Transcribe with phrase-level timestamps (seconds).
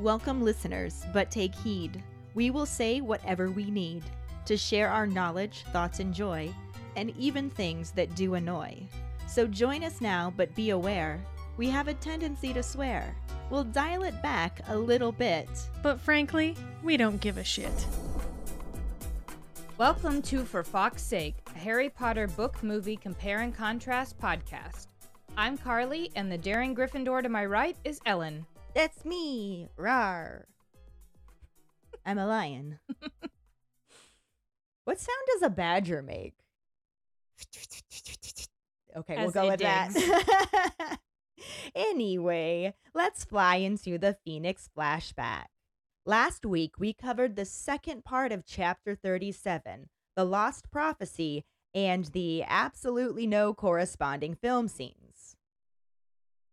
[0.00, 2.04] Welcome, listeners, but take heed.
[2.34, 4.04] We will say whatever we need
[4.44, 6.54] to share our knowledge, thoughts, and joy,
[6.94, 8.80] and even things that do annoy.
[9.26, 11.20] So join us now, but be aware
[11.56, 13.12] we have a tendency to swear.
[13.50, 15.48] We'll dial it back a little bit.
[15.82, 16.54] But frankly,
[16.84, 17.86] we don't give a shit.
[19.78, 24.86] Welcome to For Fawkes' Sake, a Harry Potter book movie compare and contrast podcast.
[25.36, 28.46] I'm Karlee, and the daring Gryffindor to my right is Ellen.
[28.74, 30.46] That's me, rar.
[32.04, 32.78] I'm a lion.
[34.84, 36.34] what sound does a badger make?
[38.96, 40.98] Okay, we'll As go it with that.
[41.74, 45.46] anyway, let's fly into the Phoenix flashback.
[46.06, 51.44] Last week, we covered the second part of chapter 37, The Lost Prophecy,
[51.74, 54.97] and the absolutely no corresponding film scenes.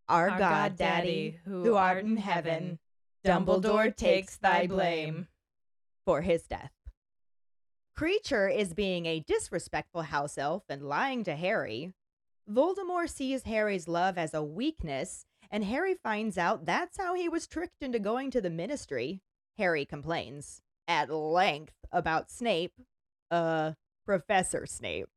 [0.08, 2.80] Our, Our God, Daddy, who art in heaven,
[3.26, 5.28] Dumbledore takes thy blame
[6.06, 6.72] for his death.
[7.98, 11.94] Kreacher is being a disrespectful house elf and lying to Harry.
[12.50, 17.48] Voldemort sees Harry's love as a weakness, and Harry finds out that's how he was
[17.48, 19.22] tricked into going to the ministry.
[19.58, 22.74] Harry complains at length about Snape,
[23.32, 23.72] uh,
[24.06, 25.08] Professor Snape.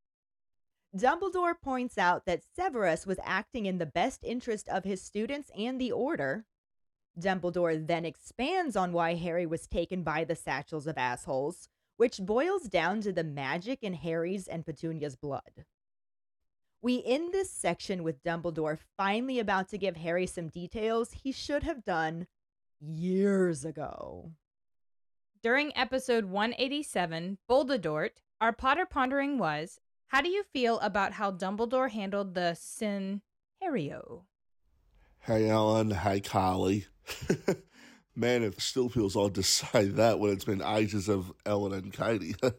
[0.97, 5.81] Dumbledore points out that Severus was acting in the best interest of his students and
[5.81, 6.47] the Order.
[7.19, 12.63] Dumbledore then expands on why Harry was taken by the satchels of assholes, which boils
[12.65, 15.65] down to the magic in Harry's and Petunia's blood.
[16.81, 21.65] We end this section with Dumbledore finally about to give Harry some details he should
[21.65, 22.29] have done
[22.81, 24.31] years ago.
[25.43, 31.91] During episode 187, Boldedort, our Potter pondering was How do you feel about how Dumbledore
[31.91, 33.21] handled the sin
[33.63, 34.23] Harrio?
[35.21, 35.91] Hey, Ellen.
[35.91, 36.87] Hey, Karlee.
[38.17, 41.93] Man, it still feels odd to say that when it's been ages of Ellen and
[41.93, 42.35] Katie.
[42.41, 42.59] but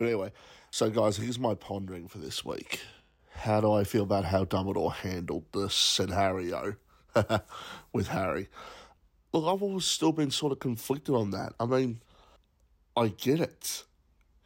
[0.00, 0.32] anyway,
[0.70, 2.80] so guys, here's my pondering for this week.
[3.30, 6.76] How do I feel about how Dumbledore handled the scenario
[7.94, 8.48] with Harry?
[9.32, 11.54] Look, I've always still been sort of conflicted on that.
[11.58, 12.02] I mean,
[12.94, 13.84] I get it.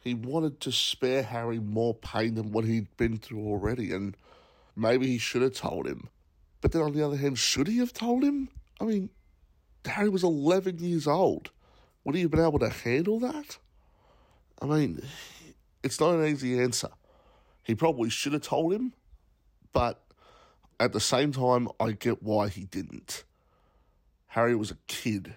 [0.07, 4.15] He wanted to spare Harry more pain than what he'd been through already, and
[4.75, 6.09] maybe he should have told him.
[6.61, 8.49] But then on the other hand, should he have told him?
[8.79, 9.09] I mean,
[9.85, 11.51] Harry was 11 years old.
[12.03, 13.57] Would he have been able to handle that?
[14.61, 15.01] I mean,
[15.83, 16.89] it's not an easy answer.
[17.63, 18.93] He probably should have told him,
[19.73, 20.01] but
[20.79, 23.25] at the same time, I get why he didn't.
[24.27, 25.35] Harry was a kid.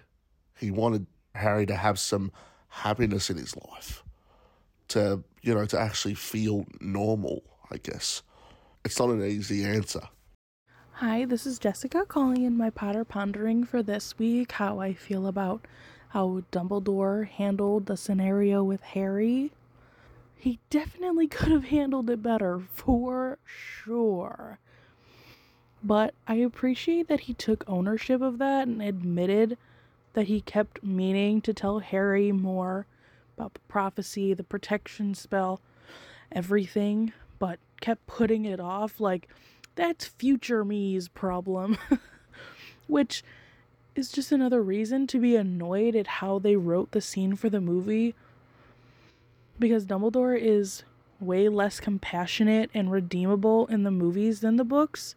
[0.57, 2.31] He wanted Harry to have some
[2.69, 4.03] happiness in his life,
[4.91, 8.21] to, you know, to actually feel normal, I guess.
[8.83, 10.01] It's not an easy answer.
[10.93, 15.25] Hi, this is Jessica calling in my Potter pondering for this week how I feel
[15.25, 15.65] about
[16.09, 19.51] how Dumbledore handled the scenario with Harry.
[20.35, 24.59] He definitely could have handled it better, for sure.
[25.83, 29.57] But I appreciate that he took ownership of that and admitted
[30.13, 32.85] that he kept meaning to tell Harry more
[33.41, 35.59] about the prophecy, the protection spell,
[36.31, 39.27] everything, but kept putting it off like
[39.73, 41.75] that's future me's problem.
[42.87, 43.23] Which
[43.95, 47.59] is just another reason to be annoyed at how they wrote the scene for the
[47.59, 48.13] movie.
[49.57, 50.83] Because Dumbledore is
[51.19, 55.15] way less compassionate and redeemable in the movies than the books.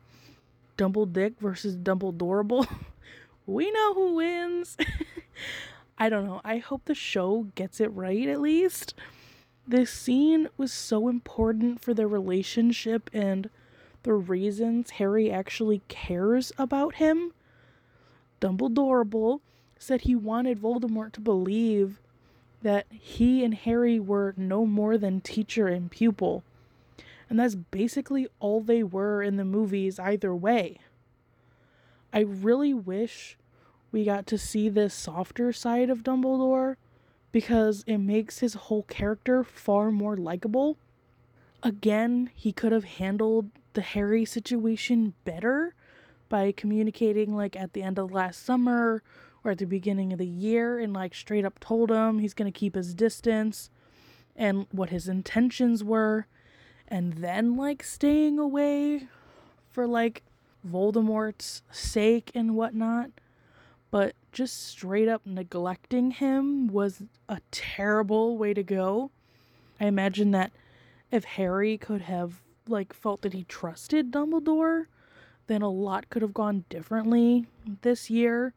[0.78, 2.66] Dumbledore versus Dumbledorable.
[3.46, 4.78] we know who wins.
[5.98, 6.40] I don't know.
[6.44, 8.94] I hope the show gets it right at least.
[9.66, 13.48] This scene was so important for their relationship and
[14.02, 17.32] the reasons Harry actually cares about him.
[18.40, 19.40] Dumbledore
[19.78, 22.00] said he wanted Voldemort to believe
[22.62, 26.42] that he and Harry were no more than teacher and pupil.
[27.30, 30.78] And that's basically all they were in the movies, either way.
[32.12, 33.36] I really wish
[33.94, 36.74] we got to see this softer side of Dumbledore
[37.30, 40.76] because it makes his whole character far more likable.
[41.62, 45.76] Again, he could have handled the Harry situation better
[46.28, 49.04] by communicating like at the end of last summer
[49.44, 52.52] or at the beginning of the year and like straight up told him he's going
[52.52, 53.70] to keep his distance
[54.34, 56.26] and what his intentions were
[56.88, 59.06] and then like staying away
[59.70, 60.24] for like
[60.68, 63.10] Voldemort's sake and whatnot.
[63.94, 69.12] But just straight up neglecting him was a terrible way to go.
[69.78, 70.50] I imagine that
[71.12, 74.86] if Harry could have like felt that he trusted Dumbledore,
[75.46, 77.46] then a lot could have gone differently
[77.82, 78.52] this year.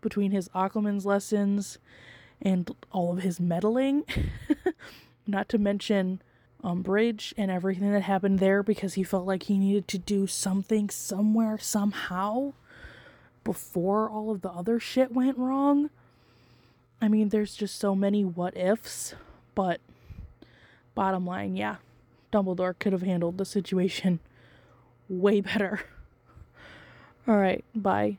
[0.00, 1.78] between his Occlumency lessons
[2.40, 4.04] and all of his meddling.
[5.26, 6.22] Not to mention
[6.62, 10.90] Umbridge and everything that happened there because he felt like he needed to do something
[10.90, 12.52] somewhere, somehow,
[13.50, 15.90] before all of the other shit went wrong.
[17.02, 19.16] I mean, there's just so many what ifs,
[19.56, 19.80] but
[20.94, 21.78] bottom line, yeah,
[22.32, 24.20] Dumbledore could have handled the situation
[25.08, 25.80] way better.
[27.26, 28.18] All right, bye.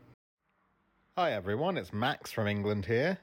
[1.18, 3.18] Hi everyone, it's Max from England here.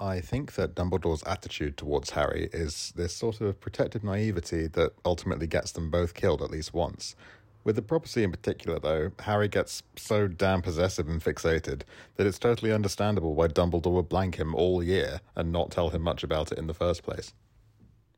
[0.00, 5.46] I think that Dumbledore's attitude towards Harry is this sort of protective naivety that ultimately
[5.46, 7.14] gets them both killed at least once.
[7.62, 11.82] With the prophecy in particular, though, Harry gets so damn possessive and fixated
[12.16, 16.02] that it's totally understandable why Dumbledore would blank him all year and not tell him
[16.02, 17.34] much about it in the first place.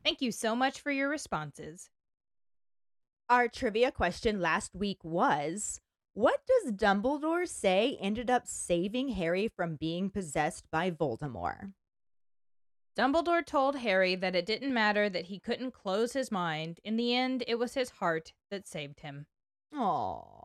[0.03, 1.89] Thank you so much for your responses.
[3.29, 5.81] Our trivia question last week was
[6.13, 11.73] What does Dumbledore say ended up saving Harry from being possessed by Voldemort?
[12.95, 16.79] Dumbledore told Harry that it didn't matter that he couldn't close his mind.
[16.83, 19.25] In the end, it was his heart that saved him.
[19.75, 20.43] Aw.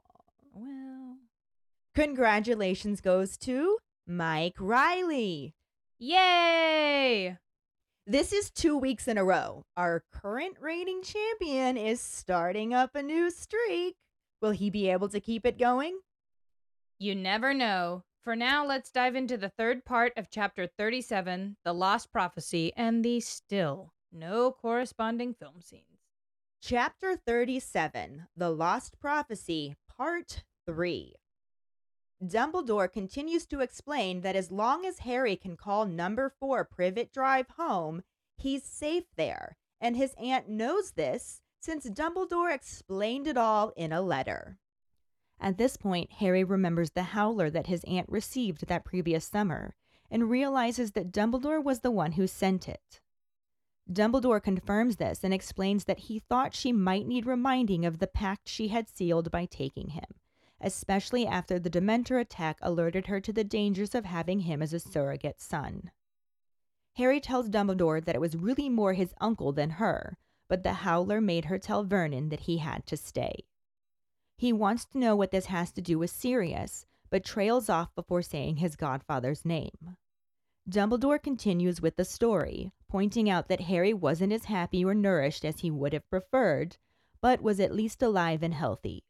[0.55, 1.17] Well,
[1.95, 5.55] Congratulations goes to Mike Riley.
[5.99, 7.37] yay!
[8.07, 9.65] This is two weeks in a row.
[9.77, 13.97] Our current reigning champion is starting up a new streak.
[14.41, 15.99] Will he be able to keep it going?
[16.99, 18.05] You never know.
[18.25, 23.05] For now, let's dive into the third part of chapter 37, The Lost Prophecy, and
[23.05, 25.98] the still no corresponding film scenes.
[26.61, 31.15] Chapter 37 The Lost Prophecy, Part 3.
[32.23, 37.47] Dumbledore continues to explain that as long as Harry can call number 4 Privet Drive
[37.57, 38.03] home,
[38.37, 44.03] he's safe there, and his aunt knows this since Dumbledore explained it all in a
[44.03, 44.59] letter.
[45.41, 49.77] At this point, Harry remembers the howler that his aunt received that previous summer
[50.11, 53.01] and realizes that Dumbledore was the one who sent it.
[53.91, 58.49] Dumbledore confirms this and explains that he thought she might need reminding of the pact
[58.49, 60.05] she had sealed by taking him,
[60.61, 64.81] especially after the Dementor attack alerted her to the dangers of having him as a
[64.81, 65.91] surrogate son.
[66.97, 70.19] Harry tells Dumbledore that it was really more his uncle than her,
[70.49, 73.45] but the Howler made her tell Vernon that he had to stay.
[74.37, 78.23] He wants to know what this has to do with Sirius, but trails off before
[78.23, 79.97] saying his godfather's name.
[80.69, 85.61] Dumbledore continues with the story, pointing out that Harry wasn't as happy or nourished as
[85.61, 86.77] he would have preferred,
[87.23, 89.03] but was at least alive and healthy.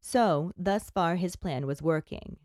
[0.00, 2.38] So, thus far, his plan was working.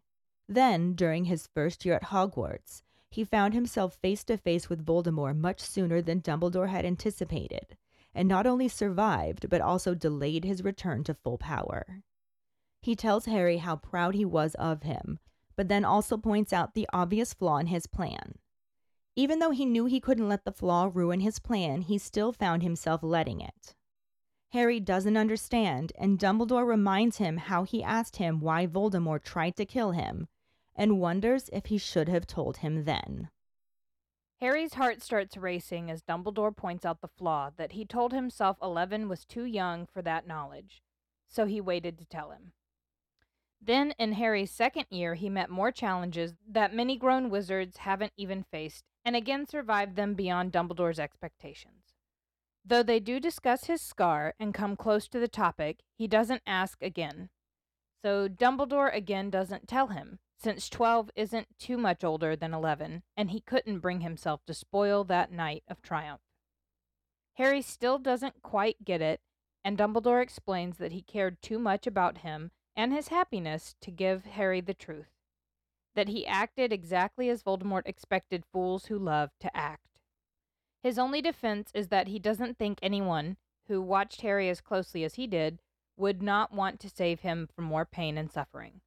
[0.47, 5.35] Then, during his first year at Hogwarts, he found himself face to face with Voldemort
[5.35, 7.75] much sooner than Dumbledore had anticipated,
[8.13, 12.03] and not only survived, but also delayed his return to full power.
[12.81, 15.17] He tells Harry how proud he was of him,
[15.55, 18.38] but then also points out the obvious flaw in his plan.
[19.19, 22.63] Even though he knew he couldn't let the flaw ruin his plan, he still found
[22.63, 23.75] himself letting it.
[24.53, 29.65] Harry doesn't understand, and Dumbledore reminds him how he asked him why Voldemort tried to
[29.65, 30.29] kill him,
[30.73, 33.29] and wonders if he should have told him then.
[34.39, 39.09] Harry's heart starts racing as Dumbledore points out the flaw that he told himself Eleven
[39.09, 40.81] was too young for that knowledge,
[41.27, 42.53] so he waited to tell him.
[43.61, 48.43] Then, in Harry's second year, he met more challenges that many grown wizards haven't even
[48.43, 51.95] faced, and again survived them beyond Dumbledore's expectations.
[52.63, 56.79] Though they do discuss his scar and come close to the topic, he doesn't ask
[56.83, 57.29] again.
[58.03, 63.31] So Dumbledore again doesn't tell him, since 12 isn't too much older than 11, and
[63.31, 66.21] he couldn't bring himself to spoil that night of triumph.
[67.33, 69.21] Harry still doesn't quite get it,
[69.63, 74.25] and Dumbledore explains that he cared too much about him and his happiness to give
[74.25, 75.18] Harry the truth.
[75.95, 79.99] That he acted exactly as Voldemort expected fools who love to act.
[80.81, 85.15] His only defense is that he doesn't think anyone, who watched Harry as closely as
[85.15, 85.59] he did,
[85.97, 88.81] would not want to save him from more pain and suffering.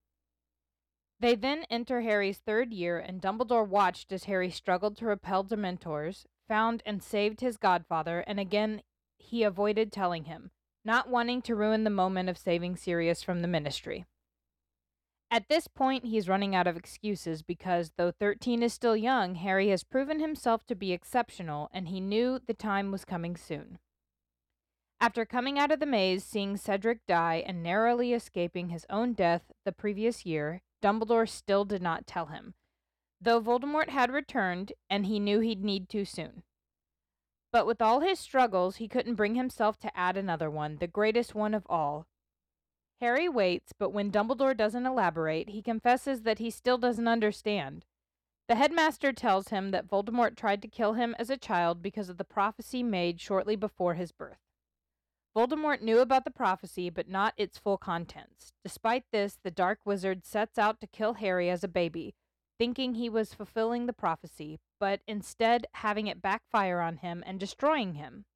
[1.20, 6.24] They then enter Harry's third year, and Dumbledore watched as Harry struggled to repel Dementors,
[6.48, 8.82] found and saved his godfather, and again
[9.18, 10.50] he avoided telling him,
[10.84, 14.04] not wanting to ruin the moment of saving Sirius from the ministry.
[15.32, 19.70] At this point, he's running out of excuses because, though 13 is still young, Harry
[19.70, 23.78] has proven himself to be exceptional, and he knew the time was coming soon.
[25.00, 29.50] After coming out of the maze, seeing Cedric die, and narrowly escaping his own death
[29.64, 32.52] the previous year, Dumbledore still did not tell him,
[33.18, 36.42] though Voldemort had returned, and he knew he'd need to soon.
[37.50, 41.34] But with all his struggles, he couldn't bring himself to add another one, the greatest
[41.34, 42.06] one of all.
[43.02, 47.84] Harry waits, but when Dumbledore doesn't elaborate, he confesses that he still doesn't understand.
[48.46, 52.16] The headmaster tells him that Voldemort tried to kill him as a child because of
[52.16, 54.38] the prophecy made shortly before his birth.
[55.36, 58.52] Voldemort knew about the prophecy, but not its full contents.
[58.62, 62.14] Despite this, the Dark Wizard sets out to kill Harry as a baby,
[62.56, 67.94] thinking he was fulfilling the prophecy, but instead having it backfire on him and destroying
[67.94, 68.26] him.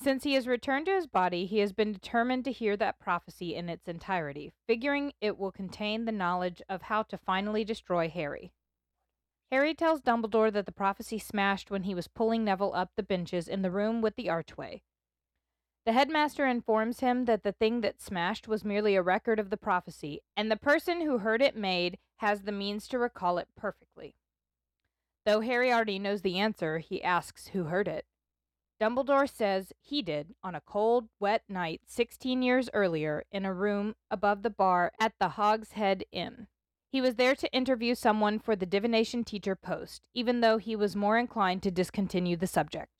[0.00, 3.54] Since he has returned to his body, he has been determined to hear that prophecy
[3.54, 8.52] in its entirety, figuring it will contain the knowledge of how to finally destroy Harry.
[9.50, 13.48] Harry tells Dumbledore that the prophecy smashed when he was pulling Neville up the benches
[13.48, 14.82] in the room with the archway.
[15.86, 19.56] The headmaster informs him that the thing that smashed was merely a record of the
[19.56, 24.16] prophecy, and the person who heard it made has the means to recall it perfectly.
[25.26, 28.06] Though Harry already knows the answer, he asks who heard it.
[28.80, 33.94] Dumbledore says he did on a cold, wet night 16 years earlier in a room
[34.10, 36.48] above the bar at the Hogshead Inn.
[36.90, 40.96] He was there to interview someone for the divination teacher post, even though he was
[40.96, 42.90] more inclined to discontinue the subject.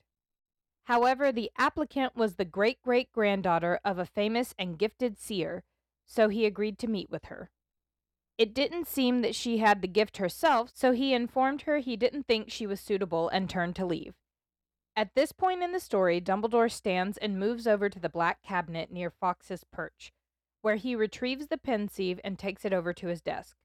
[0.85, 5.63] However, the applicant was the great great granddaughter of a famous and gifted seer,
[6.05, 7.49] so he agreed to meet with her.
[8.37, 12.27] It didn't seem that she had the gift herself, so he informed her he didn't
[12.27, 14.13] think she was suitable and turned to leave.
[14.97, 18.89] At this point in the story, Dumbledore stands and moves over to the black cabinet
[18.89, 20.13] near Fawkes's perch,
[20.61, 23.57] where he retrieves the pensieve and takes it over to his desk.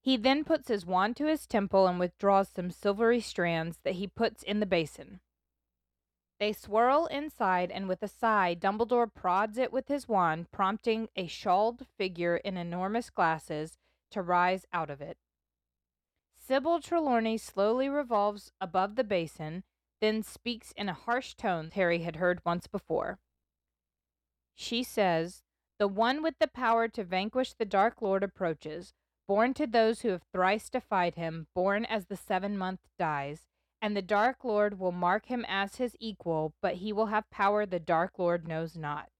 [0.00, 4.06] He then puts his wand to his temple and withdraws some silvery strands that he
[4.06, 5.20] puts in the basin.
[6.38, 11.26] They swirl inside, and with a sigh, Dumbledore prods it with his wand, prompting a
[11.26, 13.78] shawled figure in enormous glasses
[14.10, 15.18] to rise out of it.
[16.34, 19.64] Sybil Trelawney slowly revolves above the basin,
[20.00, 23.18] then speaks in a harsh tone Harry had heard once before.
[24.54, 25.42] She says,
[25.78, 28.94] The one with the power to vanquish the Dark Lord approaches,
[29.26, 33.46] born to those who have thrice defied him, born as the seven month dies
[33.82, 37.66] and the Dark Lord will mark him as his equal, but he will have power
[37.66, 39.10] the Dark Lord knows not.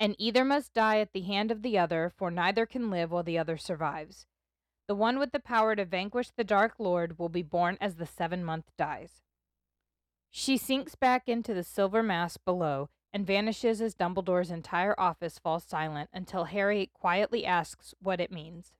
[0.00, 3.22] And either must die at the hand of the other, for neither can live while
[3.22, 4.26] the other survives.
[4.88, 8.06] The one with the power to vanquish the Dark Lord will be born as the
[8.06, 9.22] seven month dies.
[10.36, 15.62] She sinks back into the silver mass below and vanishes as Dumbledore's entire office falls
[15.62, 18.74] silent until Harry quietly asks what it means.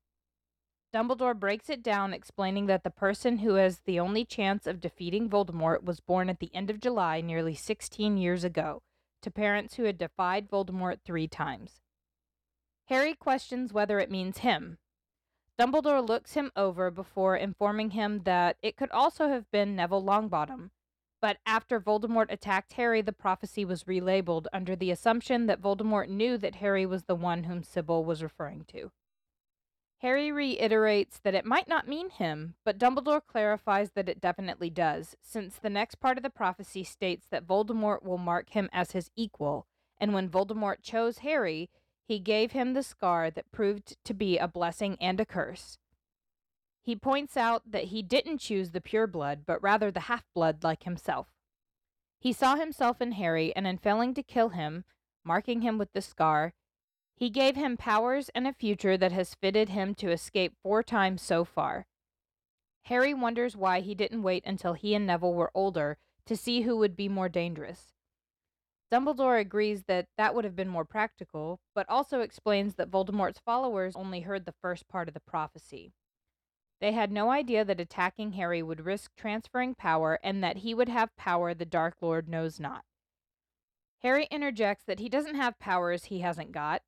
[0.93, 5.31] Dumbledore breaks it down, explaining that the person who has the only chance of defeating
[5.31, 8.83] Voldemort was born at the end of July nearly 16 years ago,
[9.23, 11.81] to parents who had defied Voldemort three times.
[12.87, 14.79] Harry questions whether it means him.
[15.57, 20.71] Dumbledore looks him over before informing him that it could also have been Neville Longbottom,
[21.25, 26.37] but after Voldemort attacked Harry, the prophecy was relabeled under the assumption that Voldemort knew
[26.37, 28.91] that Harry was the one whom Sybil was referring to.
[30.03, 35.17] Harry reiterates that it might not mean him, but Dumbledore clarifies that it definitely does,
[35.23, 39.11] since the next part of the prophecy states that Voldemort will mark him as his
[39.17, 39.67] equal,
[39.97, 41.71] and when Voldemort chose Harry,
[42.07, 45.79] he gave him the scar that proved to be a blessing and a curse.
[46.85, 50.63] He points out that he didn't choose the pure blood, but rather the half blood
[50.63, 51.29] like himself.
[52.21, 54.85] He saw himself in Harry, and in failing to kill him,
[55.25, 56.53] marking him with the scar,
[57.17, 61.23] he gave him powers and a future that has fitted him to escape four times
[61.23, 61.87] so far.
[62.83, 66.77] Harry wonders why he didn't wait until he and Neville were older to see who
[66.77, 67.95] would be more dangerous.
[68.93, 73.97] Dumbledore agrees that that would have been more practical, but also explains that Voldemort's followers
[73.97, 75.95] only heard the first part of the prophecy.
[76.85, 80.91] They had no idea that attacking Harry would risk transferring power and that he would
[80.91, 82.85] have power the Dark Lord knows not.
[84.03, 86.83] Harry interjects that he doesn't have powers he hasn't got,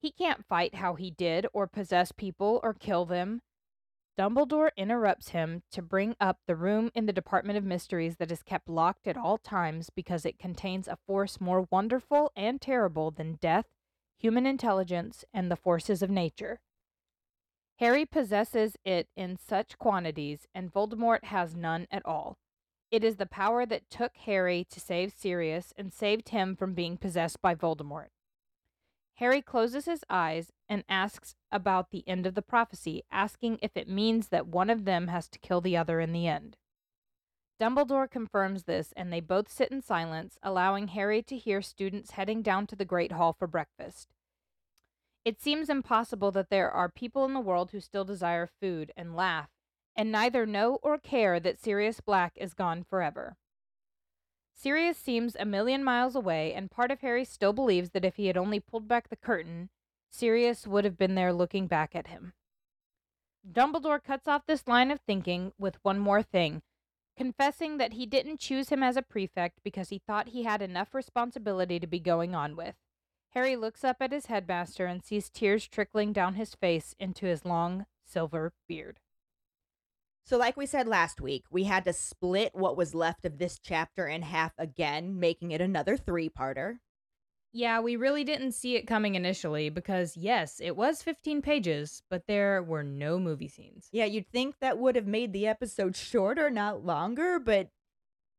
[0.00, 3.42] he can't fight how he did, or possess people, or kill them.
[4.18, 8.42] Dumbledore interrupts him to bring up the room in the Department of Mysteries that is
[8.42, 13.34] kept locked at all times because it contains a force more wonderful and terrible than
[13.42, 13.66] death,
[14.16, 16.60] human intelligence, and the forces of nature.
[17.78, 22.38] Harry possesses it in such quantities, and Voldemort has none at all.
[22.90, 26.96] It is the power that took Harry to save Sirius and saved him from being
[26.96, 28.10] possessed by Voldemort.
[29.14, 33.88] Harry closes his eyes and asks about the end of the prophecy, asking if it
[33.88, 36.56] means that one of them has to kill the other in the end.
[37.60, 42.42] Dumbledore confirms this, and they both sit in silence, allowing Harry to hear students heading
[42.42, 44.08] down to the Great Hall for breakfast.
[45.24, 49.16] It seems impossible that there are people in the world who still desire food and
[49.16, 49.48] laugh,
[49.96, 53.36] and neither know or care that Sirius Black is gone forever.
[54.54, 58.26] Sirius seems a million miles away, and part of Harry still believes that if he
[58.26, 59.70] had only pulled back the curtain,
[60.10, 62.34] Sirius would have been there looking back at him.
[63.50, 66.62] Dumbledore cuts off this line of thinking with one more thing,
[67.16, 70.94] confessing that he didn't choose him as a prefect because he thought he had enough
[70.94, 72.74] responsibility to be going on with.
[73.34, 77.44] Harry looks up at his headmaster and sees tears trickling down his face into his
[77.44, 79.00] long silver beard.
[80.24, 83.58] So, like we said last week, we had to split what was left of this
[83.58, 86.78] chapter in half again, making it another three parter.
[87.52, 92.26] Yeah, we really didn't see it coming initially because, yes, it was 15 pages, but
[92.26, 93.88] there were no movie scenes.
[93.92, 97.68] Yeah, you'd think that would have made the episode shorter, not longer, but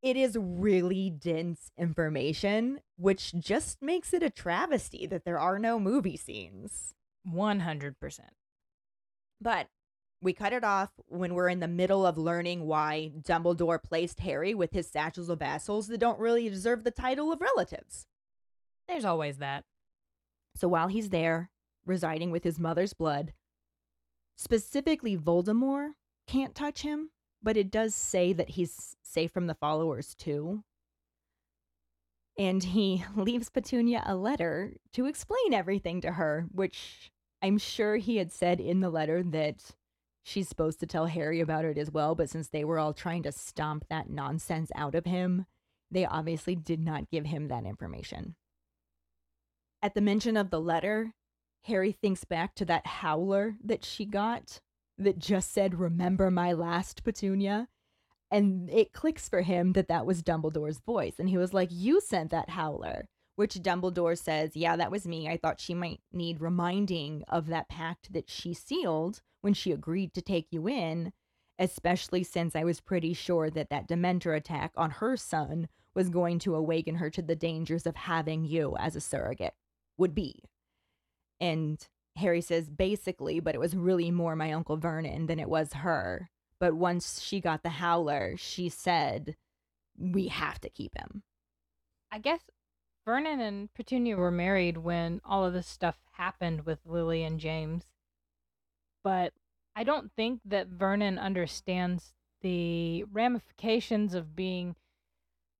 [0.01, 5.79] it is really dense information, which just makes it a travesty that there are no
[5.79, 6.93] movie scenes.
[7.27, 7.95] 100%.
[9.41, 9.67] But
[10.21, 14.53] we cut it off when we're in the middle of learning why Dumbledore placed Harry
[14.53, 18.07] with his satchels of vassals that don't really deserve the title of relatives.
[18.87, 19.63] There's always that.
[20.55, 21.49] So while he's there,
[21.85, 23.33] residing with his mother's blood,
[24.35, 25.91] specifically Voldemort
[26.27, 27.11] can't touch him,
[27.45, 30.63] but it does say that he's safe from the followers too.
[32.37, 37.11] And he leaves Petunia a letter to explain everything to her, which
[37.41, 39.75] I'm sure he had said in the letter that
[40.23, 43.21] she's supposed to tell Harry about it as well, but since they were all trying
[43.23, 45.45] to stomp that nonsense out of him,
[45.91, 48.35] they obviously did not give him that information.
[49.83, 51.13] At the mention of the letter,
[51.65, 54.61] Harry thinks back to that howler that she got
[54.97, 57.67] that just said, Remember my last Petunia?
[58.31, 61.15] And it clicks for him that that was Dumbledore's voice.
[61.19, 63.07] And he was like, You sent that howler.
[63.35, 65.27] Which Dumbledore says, Yeah, that was me.
[65.27, 70.13] I thought she might need reminding of that pact that she sealed when she agreed
[70.13, 71.11] to take you in,
[71.59, 76.39] especially since I was pretty sure that that Dementor attack on her son was going
[76.39, 79.53] to awaken her to the dangers of having you as a surrogate
[79.97, 80.43] would be.
[81.39, 81.85] And
[82.17, 86.29] Harry says, basically, but it was really more my Uncle Vernon than it was her.
[86.59, 89.35] But once she got the howler, she said,
[89.97, 91.23] we have to keep him.
[92.11, 92.39] I guess
[93.05, 97.83] Vernon and Petunia were married when all of this stuff happened with Lily and James.
[99.03, 99.33] But
[99.75, 104.75] I don't think that Vernon understands the ramifications of being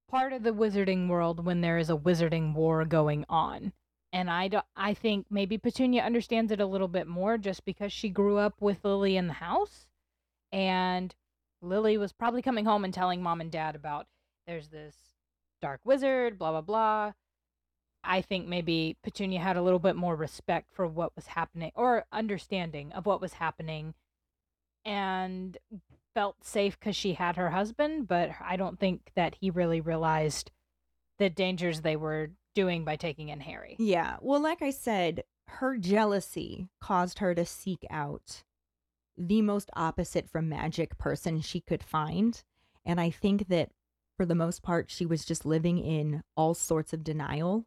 [0.08, 3.74] part of the wizarding world when there is a wizarding war going on
[4.16, 7.92] and I do, I think maybe Petunia understands it a little bit more just because
[7.92, 9.90] she grew up with Lily in the house,
[10.54, 11.14] and
[11.62, 14.08] Lily was probably coming home and telling mom and dad about
[14.48, 14.96] there's this
[15.62, 17.12] dark wizard, blah blah blah.
[18.06, 22.06] I think maybe Petunia had a little bit more respect for what was happening or
[22.14, 23.96] understanding of what was happening,
[24.86, 25.58] and
[26.14, 28.08] felt safe because she had her husband.
[28.08, 30.52] But I don't think that he really realized
[31.20, 33.76] the dangers they were doing by taking in Harry.
[33.78, 34.18] Yeah.
[34.22, 38.44] Well, like I said, her jealousy caused her to seek out
[39.18, 42.44] the most opposite from magic person she could find.
[42.86, 43.70] And I think that
[44.18, 47.66] for the most part, she was just living in all sorts of denial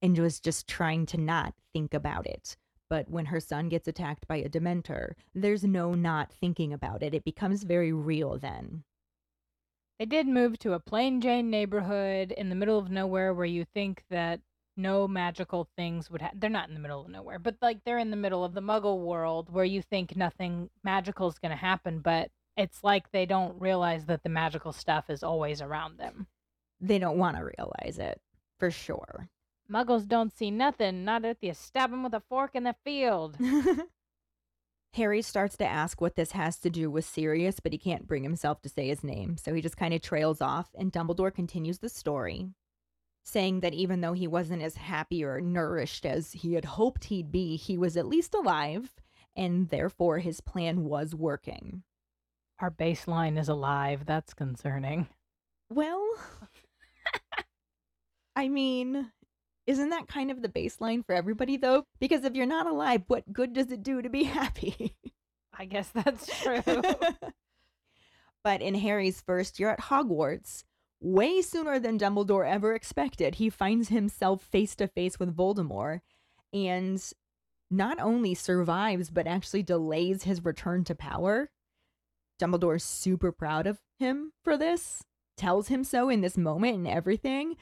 [0.00, 2.56] and was just trying to not think about it.
[2.88, 7.14] But when her son gets attacked by a Dementor, there's no not thinking about it.
[7.14, 8.84] It becomes very real then.
[9.98, 13.64] They did move to a plain Jane neighborhood in the middle of nowhere where you
[13.64, 14.40] think that
[14.76, 16.38] no magical things would happen.
[16.38, 18.62] They're not in the middle of nowhere, but like they're in the middle of the
[18.62, 23.26] muggle world where you think nothing magical is going to happen, but it's like they
[23.26, 26.28] don't realize that the magical stuff is always around them.
[26.80, 28.20] They don't want to realize it,
[28.60, 29.28] for sure.
[29.70, 33.36] Muggles don't see nothing, not if you stab them with a fork in the field.
[34.94, 38.22] Harry starts to ask what this has to do with Sirius, but he can't bring
[38.22, 41.78] himself to say his name, so he just kind of trails off, and Dumbledore continues
[41.78, 42.48] the story,
[43.24, 47.30] saying that even though he wasn't as happy or nourished as he had hoped he'd
[47.30, 48.90] be, he was at least alive,
[49.36, 51.82] and therefore his plan was working.
[52.60, 54.04] Our baseline is alive.
[54.04, 55.06] That's concerning.
[55.70, 56.04] Well,
[58.36, 59.12] I mean,
[59.68, 61.84] isn't that kind of the baseline for everybody, though?
[62.00, 64.96] Because if you're not alive, what good does it do to be happy?
[65.56, 66.62] I guess that's true.
[68.42, 70.64] but in Harry's first year at Hogwarts,
[71.00, 76.00] way sooner than Dumbledore ever expected, he finds himself face to face with Voldemort
[76.54, 77.12] and
[77.70, 81.50] not only survives, but actually delays his return to power.
[82.40, 85.02] Dumbledore's super proud of him for this,
[85.36, 87.56] tells him so in this moment and everything,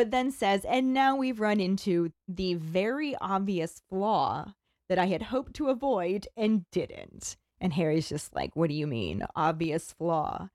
[0.00, 4.54] but then says, and now we've run into the very obvious flaw
[4.88, 7.36] that I had hoped to avoid and didn't.
[7.60, 10.48] And Harry's just like, what do you mean, obvious flaw?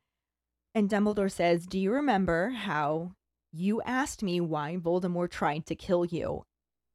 [0.74, 3.12] And Dumbledore says, Do you remember how
[3.54, 6.46] you asked me why Voldemort tried to kill you?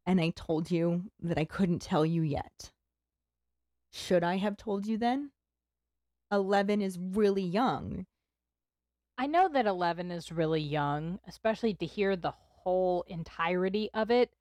[0.04, 2.72] And I told you that I couldn't tell you yet.
[3.92, 5.30] Should I have told you then?
[6.32, 8.06] 11 is really young.
[9.20, 14.32] I know that 11 is really young, especially to hear the whole entirety of it,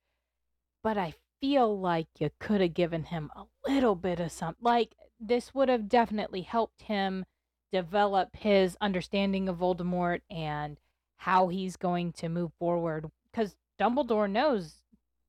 [0.81, 4.63] but I feel like you could have given him a little bit of something.
[4.63, 7.25] Like, this would have definitely helped him
[7.73, 10.77] develop his understanding of Voldemort and
[11.17, 13.11] how he's going to move forward.
[13.29, 14.75] Because Dumbledore knows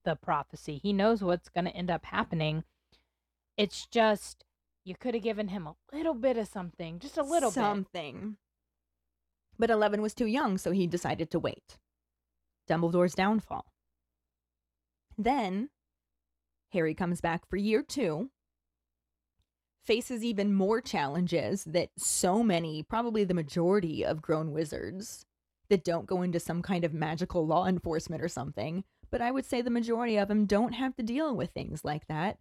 [0.04, 2.62] the prophecy, he knows what's going to end up happening.
[3.56, 4.44] It's just,
[4.84, 7.54] you could have given him a little bit of something, just a little bit.
[7.54, 8.36] something.
[9.60, 11.76] But 11 was too young, so he decided to wait.
[12.66, 13.66] Dumbledore's downfall.
[15.18, 15.68] Then,
[16.72, 18.30] Harry comes back for year two,
[19.84, 25.26] faces even more challenges that so many, probably the majority of grown wizards,
[25.68, 29.44] that don't go into some kind of magical law enforcement or something, but I would
[29.44, 32.38] say the majority of them don't have to deal with things like that.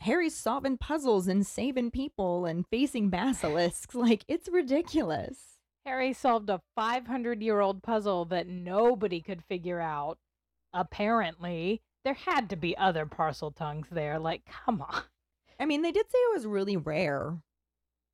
[0.00, 3.94] Harry's solving puzzles and saving people and facing basilisks.
[3.94, 5.53] Like, it's ridiculous.
[5.86, 10.18] Harry solved a 500 year old puzzle that nobody could figure out.
[10.72, 14.18] Apparently, there had to be other Parseltongues there.
[14.18, 15.02] Like, come on.
[15.60, 17.38] I mean, they did say it was really rare.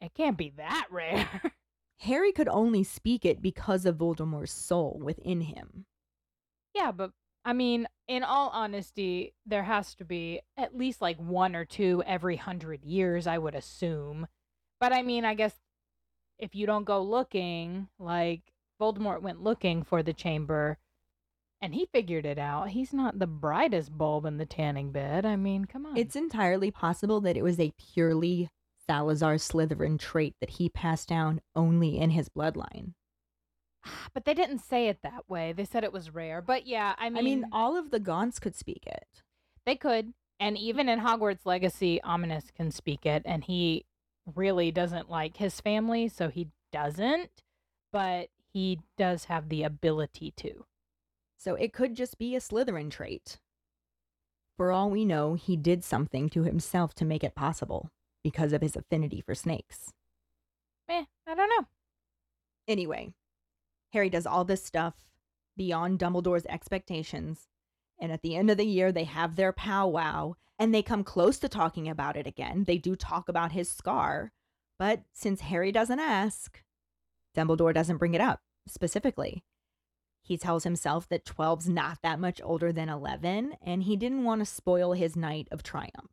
[0.00, 1.52] It can't be that rare.
[2.00, 5.84] Harry could only speak it because of Voldemort's soul within him.
[6.74, 7.10] yeah, but
[7.44, 12.02] I mean, in all honesty, there has to be at least like one or two
[12.06, 14.26] every hundred years, I would assume.
[14.78, 15.54] But I mean, I guess
[16.40, 18.40] if you don't go looking, like
[18.80, 20.78] Voldemort went looking for the chamber
[21.62, 22.70] and he figured it out.
[22.70, 25.26] He's not the brightest bulb in the tanning bed.
[25.26, 25.96] I mean, come on.
[25.96, 28.48] It's entirely possible that it was a purely
[28.86, 32.94] Salazar Slytherin trait that he passed down only in his bloodline.
[34.12, 35.52] But they didn't say it that way.
[35.52, 36.42] They said it was rare.
[36.42, 39.22] But yeah, I mean, I mean, all of the Gaunts could speak it.
[39.64, 40.12] they could.
[40.38, 43.84] And even in Hogwarts Legacy, Ominis can speak it, and he
[44.36, 47.30] really doesn't like his family, so he doesn't.
[47.92, 50.64] But he does have the ability to.
[51.38, 53.38] So it could just be a Slytherin trait.
[54.56, 57.90] For all we know, he did something to himself to make it possible
[58.22, 59.92] because of his affinity for snakes.
[60.88, 61.66] Eh, I don't know.
[62.68, 63.12] Anyway,
[63.92, 64.94] Harry does all this stuff
[65.56, 67.48] beyond Dumbledore's expectations.
[68.00, 71.38] And at the end of the year, they have their powwow and they come close
[71.38, 72.64] to talking about it again.
[72.64, 74.32] They do talk about his scar.
[74.78, 76.62] But since Harry doesn't ask,
[77.36, 79.44] Dumbledore doesn't bring it up specifically.
[80.22, 84.40] He tells himself that 12's not that much older than 11, and he didn't want
[84.40, 86.12] to spoil his night of triumph.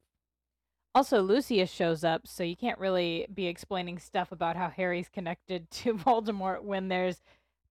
[0.95, 5.69] Also, Lucius shows up, so you can't really be explaining stuff about how Harry's connected
[5.71, 7.21] to Voldemort when there's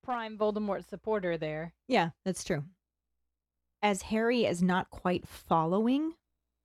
[0.02, 1.74] prime Voldemort supporter there.
[1.88, 2.64] Yeah, that's true.
[3.82, 6.14] As Harry is not quite following,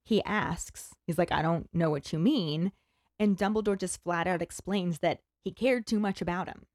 [0.04, 2.72] he asks, he's like, I don't know what you mean.
[3.18, 6.66] And Dumbledore just flat out explains that he cared too much about him.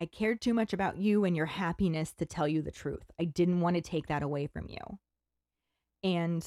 [0.00, 3.10] I cared too much about you and your happiness to tell you the truth.
[3.18, 4.98] I didn't want to take that away from you.
[6.02, 6.46] And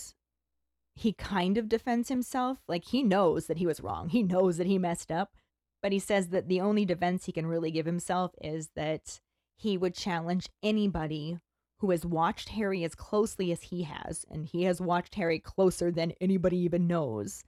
[0.95, 2.59] he kind of defends himself.
[2.67, 5.35] Like he knows that he was wrong, he knows that he messed up.
[5.81, 9.21] But he says that the only defense he can really give himself is that
[9.55, 11.39] he would challenge anybody
[11.79, 15.91] who has watched Harry as closely as he has, and he has watched Harry closer
[15.91, 17.43] than anybody even knows.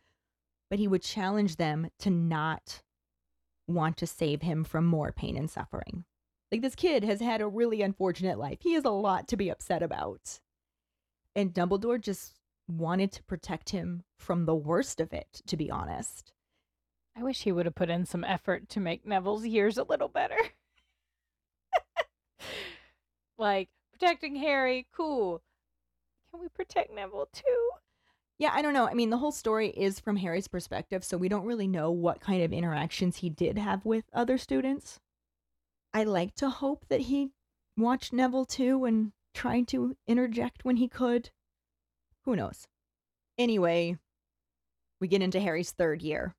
[0.69, 2.81] But he would challenge them to not
[3.67, 6.05] want to save him from more pain and suffering.
[6.51, 8.59] Like this kid has had a really unfortunate life.
[8.61, 10.39] He has a lot to be upset about.
[11.35, 16.33] And Dumbledore just wanted to protect him from the worst of it, to be honest.
[17.17, 20.07] I wish he would have put in some effort to make Neville's years a little
[20.07, 20.37] better.
[23.37, 23.69] like,
[24.01, 25.43] protecting Harry, cool.
[26.31, 27.69] Can we protect Neville too?
[28.39, 28.87] Yeah, I don't know.
[28.87, 32.19] I mean, the whole story is from Harry's perspective, so we don't really know what
[32.19, 34.99] kind of interactions he did have with other students.
[35.93, 37.29] I like to hope that he
[37.77, 41.29] watched Neville too and tried to interject when he could.
[42.25, 42.67] Who knows?
[43.37, 43.99] Anyway,
[44.99, 46.33] we get into Harry's third year.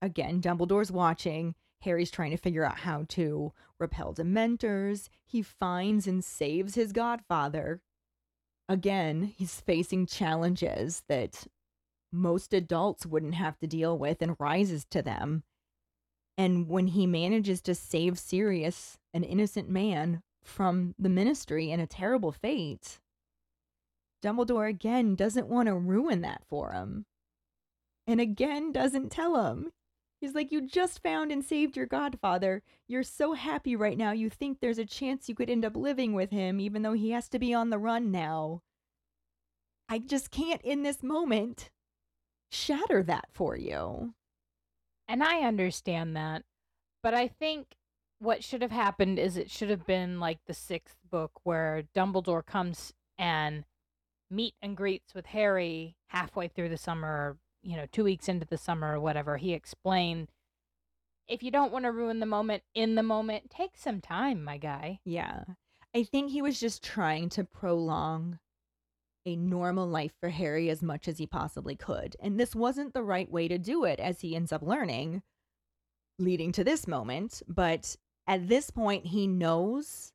[0.00, 1.56] Again, Dumbledore's watching.
[1.82, 5.08] Harry's trying to figure out how to repel dementors.
[5.24, 7.80] He finds and saves his godfather.
[8.68, 11.46] Again, he's facing challenges that
[12.12, 15.42] most adults wouldn't have to deal with and rises to them.
[16.38, 21.86] And when he manages to save Sirius, an innocent man, from the ministry and a
[21.86, 22.98] terrible fate,
[24.22, 27.06] Dumbledore again doesn't want to ruin that for him.
[28.06, 29.72] And again doesn't tell him.
[30.22, 32.62] He's like, You just found and saved your godfather.
[32.86, 36.12] You're so happy right now, you think there's a chance you could end up living
[36.12, 38.62] with him, even though he has to be on the run now.
[39.88, 41.70] I just can't, in this moment,
[42.52, 44.14] shatter that for you.
[45.08, 46.44] And I understand that.
[47.02, 47.74] But I think
[48.20, 52.46] what should have happened is it should have been like the sixth book where Dumbledore
[52.46, 53.64] comes and
[54.30, 58.58] meet and greets with Harry halfway through the summer, you know, two weeks into the
[58.58, 59.36] summer or whatever.
[59.36, 60.28] He explained
[61.28, 64.58] if you don't want to ruin the moment in the moment, take some time, my
[64.58, 65.00] guy.
[65.04, 65.44] Yeah.
[65.94, 68.38] I think he was just trying to prolong
[69.24, 72.16] a normal life for Harry as much as he possibly could.
[72.20, 75.22] And this wasn't the right way to do it, as he ends up learning,
[76.18, 77.42] leading to this moment.
[77.46, 77.96] But
[78.26, 80.12] at this point, he knows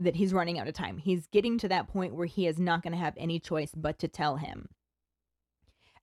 [0.00, 0.98] that he's running out of time.
[0.98, 3.98] He's getting to that point where he is not going to have any choice but
[4.00, 4.68] to tell him.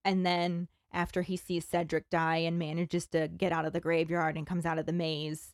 [0.03, 4.37] And then after he sees Cedric die and manages to get out of the graveyard
[4.37, 5.53] and comes out of the maze,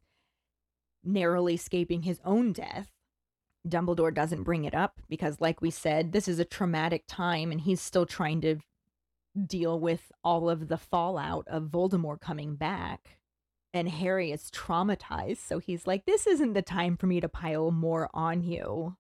[1.03, 2.89] narrowly escaping his own death,
[3.67, 7.61] Dumbledore doesn't bring it up because, like we said, this is a traumatic time and
[7.61, 8.57] he's still trying to
[9.45, 13.17] deal with all of the fallout of Voldemort coming back.
[13.73, 15.37] And Harry is traumatized.
[15.37, 18.97] So he's like, this isn't the time for me to pile more on you.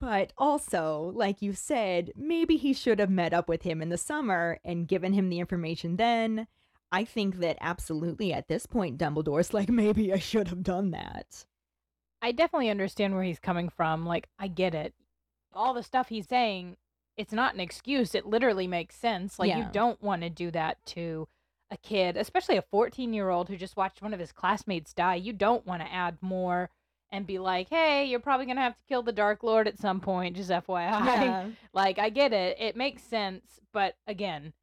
[0.00, 3.96] But also, like you said, maybe he should have met up with him in the
[3.96, 6.46] summer and given him the information then.
[6.92, 11.46] I think that absolutely at this point, Dumbledore's like, maybe I should have done that.
[12.22, 14.04] I definitely understand where he's coming from.
[14.06, 14.94] Like, I get it.
[15.52, 16.76] All the stuff he's saying,
[17.16, 18.14] it's not an excuse.
[18.14, 19.38] It literally makes sense.
[19.38, 21.28] Like, you don't want to do that to
[21.70, 25.16] a kid, especially a 14 year old who just watched one of his classmates die.
[25.16, 26.70] You don't want to add more
[27.12, 29.78] and be like, hey, you're probably going to have to kill the Dark Lord at
[29.78, 31.54] some point, just FYI.
[31.72, 32.56] Like, I get it.
[32.58, 33.60] It makes sense.
[33.72, 34.54] But again,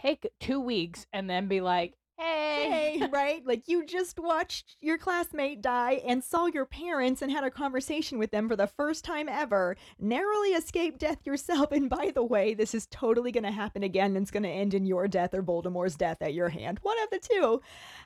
[0.00, 2.96] take two weeks and then be like, hey.
[2.98, 3.46] Hey, right?
[3.46, 8.18] Like you just watched your classmate die and saw your parents and had a conversation
[8.18, 11.72] with them for the first time ever, narrowly escaped death yourself.
[11.72, 14.48] And by the way, this is totally going to happen again and it's going to
[14.48, 16.78] end in your death or Voldemort's death at your hand.
[16.82, 17.60] One of the two.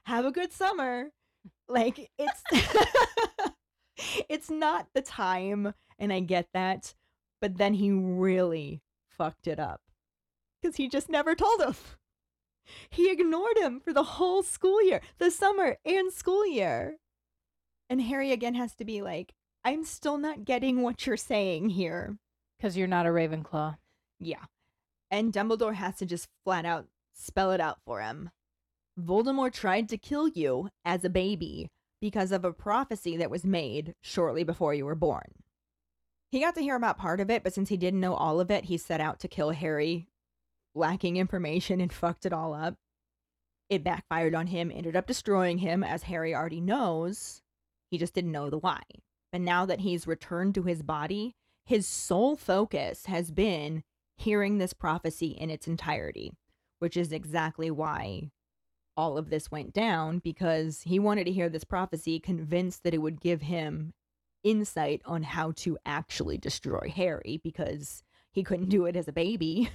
[0.04, 1.10] Have a good summer.
[1.68, 2.42] Like it's
[4.28, 6.94] it's not the time and I get that,
[7.40, 9.80] but then he really fucked it up
[10.62, 11.74] cuz he just never told him.
[12.88, 16.98] He ignored him for the whole school year, the summer and school year.
[17.88, 19.34] And Harry again has to be like,
[19.64, 22.16] I'm still not getting what you're saying here.
[22.56, 23.78] Because you're not a Ravenclaw.
[24.20, 24.44] Yeah.
[25.10, 28.30] And Dumbledore has to just flat out spell it out for him.
[28.98, 33.94] Voldemort tried to kill you as a baby because of a prophecy that was made
[34.00, 35.34] shortly before you were born.
[36.30, 38.50] He got to hear about part of it, but since he didn't know all of
[38.50, 40.08] it, he set out to kill Harry,
[40.74, 42.76] lacking information and fucked it all up.
[43.68, 47.42] It backfired on him, ended up destroying him, as Harry already knows.
[47.90, 48.80] He just didn't know the why.
[49.32, 53.84] But now that he's returned to his body, his sole focus has been
[54.16, 56.32] hearing this prophecy in its entirety,
[56.78, 58.30] which is exactly why
[59.00, 62.98] all of this went down because he wanted to hear this prophecy, convinced that it
[62.98, 63.94] would give him
[64.44, 69.70] insight on how to actually destroy Harry because he couldn't do it as a baby.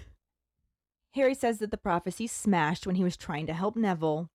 [1.16, 4.30] Harry says that the prophecy smashed when he was trying to help Neville.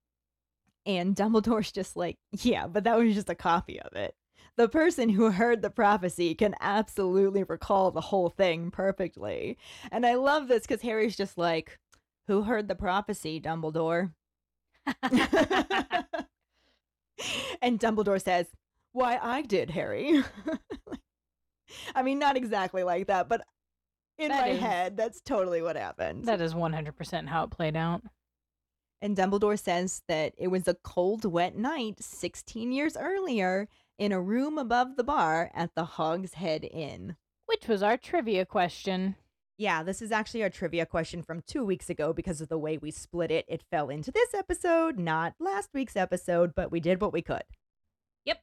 [0.85, 4.13] And Dumbledore's just like, yeah, but that was just a copy of it.
[4.57, 9.57] The person who heard the prophecy can absolutely recall the whole thing perfectly.
[9.89, 11.79] And I love this because Harry's just like,
[12.27, 14.11] who heard the prophecy, Dumbledore?
[17.61, 18.47] and Dumbledore says,
[18.93, 20.23] Why, I did, Harry.
[21.95, 23.41] I mean, not exactly like that, but
[24.17, 26.25] in That my is- head, that's totally what happened.
[26.25, 28.01] That is 100% how it played out.
[29.01, 33.67] And Dumbledore says that it was a cold, wet night 16 years earlier
[33.97, 37.15] in a room above the bar at the Hog's Head Inn.
[37.47, 39.15] Which was our trivia question.
[39.61, 42.79] Yeah, this is actually our trivia question from two weeks ago because of the way
[42.79, 43.45] we split it.
[43.47, 47.43] It fell into this episode, not last week's episode, but we did what we could.
[48.25, 48.39] Yep.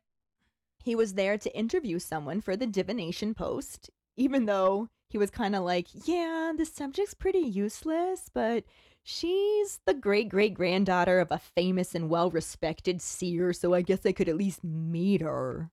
[0.84, 5.56] He was there to interview someone for the Divination Post, even though he was kind
[5.56, 8.62] of like, yeah, the subject's pretty useless, but
[9.02, 14.06] she's the great great granddaughter of a famous and well respected seer, so I guess
[14.06, 15.72] I could at least meet her.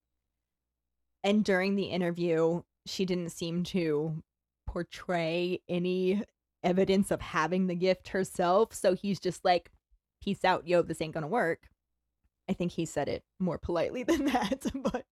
[1.23, 4.23] And during the interview, she didn't seem to
[4.75, 6.21] portray any
[6.61, 8.73] evidence of having the gift herself.
[8.73, 9.71] So he's just like,
[10.21, 11.69] peace out, yo, this ain't gonna work.
[12.49, 15.05] I think he said it more politely than that, but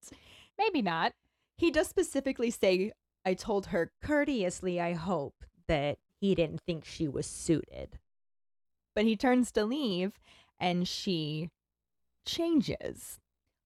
[0.58, 1.14] Maybe not.
[1.56, 2.92] he does specifically say,
[3.24, 7.98] I told her courteously, I hope, that he didn't think she was suited.
[8.94, 10.12] But he turns to leave
[10.60, 11.48] and she
[12.26, 13.18] changes.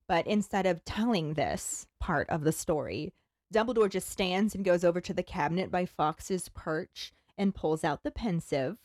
[0.07, 3.13] But instead of telling this part of the story,
[3.53, 8.03] Dumbledore just stands and goes over to the cabinet by Fawkes's perch and pulls out
[8.03, 8.79] the pensieve,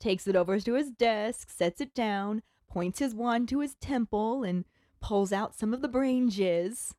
[0.00, 4.42] takes it over to his desk, sets it down, points his wand to his temple
[4.42, 4.64] and
[5.00, 6.92] pulls out some of the brain jizz,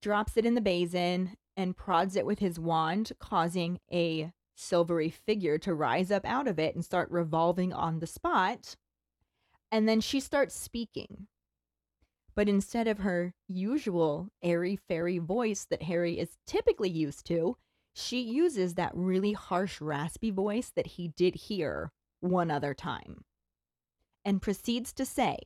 [0.00, 5.58] drops it in the basin, and prods it with his wand, causing a silvery figure
[5.58, 8.76] to rise up out of it and start revolving on the spot.
[9.72, 11.26] And then she starts speaking.
[12.34, 17.56] But instead of her usual airy fairy voice that Harry is typically used to,
[17.92, 23.24] she uses that really harsh, raspy voice that he did hear one other time
[24.24, 25.38] and proceeds to say,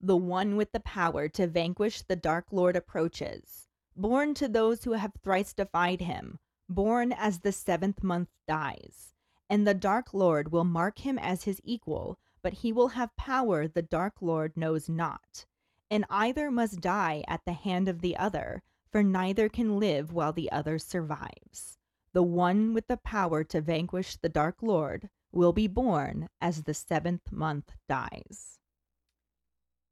[0.00, 4.92] The one with the power to vanquish the Dark Lord approaches, born to those who
[4.92, 9.14] have thrice defied him, born as the seventh month dies.
[9.48, 13.68] And the Dark Lord will mark him as his equal, but he will have power
[13.68, 15.46] the Dark Lord knows not.
[15.90, 20.32] And either must die at the hand of the other, for neither can live while
[20.32, 21.78] the other survives.
[22.12, 26.74] The one with the power to vanquish the Dark Lord will be born as the
[26.74, 28.58] seventh month dies.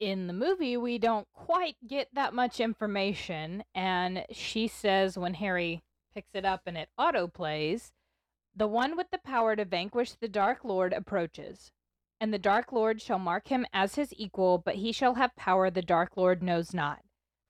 [0.00, 5.82] In the movie, we don't quite get that much information, and she says when Harry
[6.14, 7.92] picks it up and it auto plays,
[8.56, 11.72] the one with the power to vanquish the Dark Lord approaches.
[12.20, 15.70] And the Dark Lord shall mark him as his equal, but he shall have power
[15.70, 17.00] the Dark Lord knows not,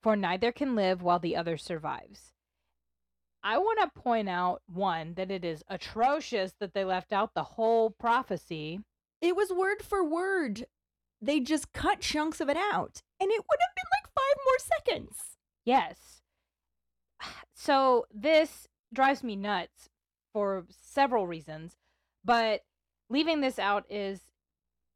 [0.02, 2.32] for neither can live while the other survives.
[3.42, 7.42] I want to point out one that it is atrocious that they left out the
[7.42, 8.80] whole prophecy.
[9.20, 10.64] It was word for word.
[11.20, 14.58] They just cut chunks of it out, and it would have been like five more
[14.58, 15.36] seconds.
[15.64, 16.22] Yes.
[17.56, 19.88] So this drives me nuts
[20.34, 21.76] for several reasons,
[22.22, 22.60] but
[23.08, 24.20] leaving this out is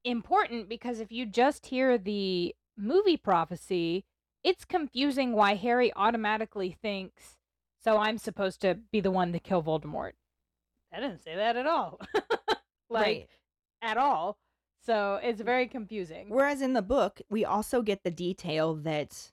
[0.09, 4.05] important because if you just hear the movie prophecy,
[4.45, 7.37] it's confusing why Harry automatically thinks,
[7.83, 10.13] so I'm supposed to be the one to kill Voldemort.
[10.93, 12.01] I didn't say that at all.
[12.91, 13.29] like, Right.
[13.83, 14.39] at all.
[14.85, 16.31] So it's very confusing.
[16.31, 19.33] Whereas in the book, we also get the detail that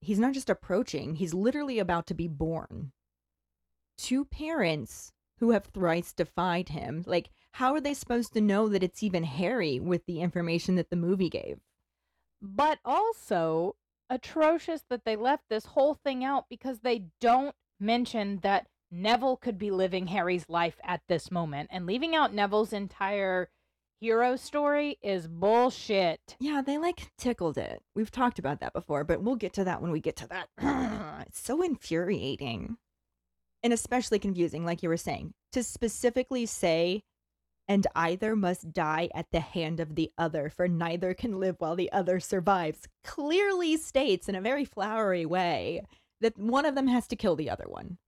[0.00, 2.92] he's not just approaching, he's literally about to be born.
[3.96, 7.04] Two parents who have thrice defied him.
[7.06, 10.90] Like, how are they supposed to know that it's even Harry with the information that
[10.90, 11.60] the movie gave?
[12.42, 13.76] but also
[14.10, 19.56] atrocious that they left this whole thing out because they don't mention that Neville could
[19.56, 21.70] be living Harry's life at this moment.
[21.72, 23.48] And leaving out Neville's entire
[24.00, 26.36] hero story is bullshit.
[26.40, 27.80] Yeah, they like tickled it.
[27.94, 30.48] We've talked about that before, but we'll get to that when we get to that.
[31.26, 32.76] it's so infuriating
[33.62, 37.04] and especially confusing, like you were saying, to specifically say,
[37.68, 41.76] and either must die at the hand of the other, for neither can live while
[41.76, 45.82] the other survives, clearly states in a very flowery way
[46.20, 47.98] that one of them has to kill the other one.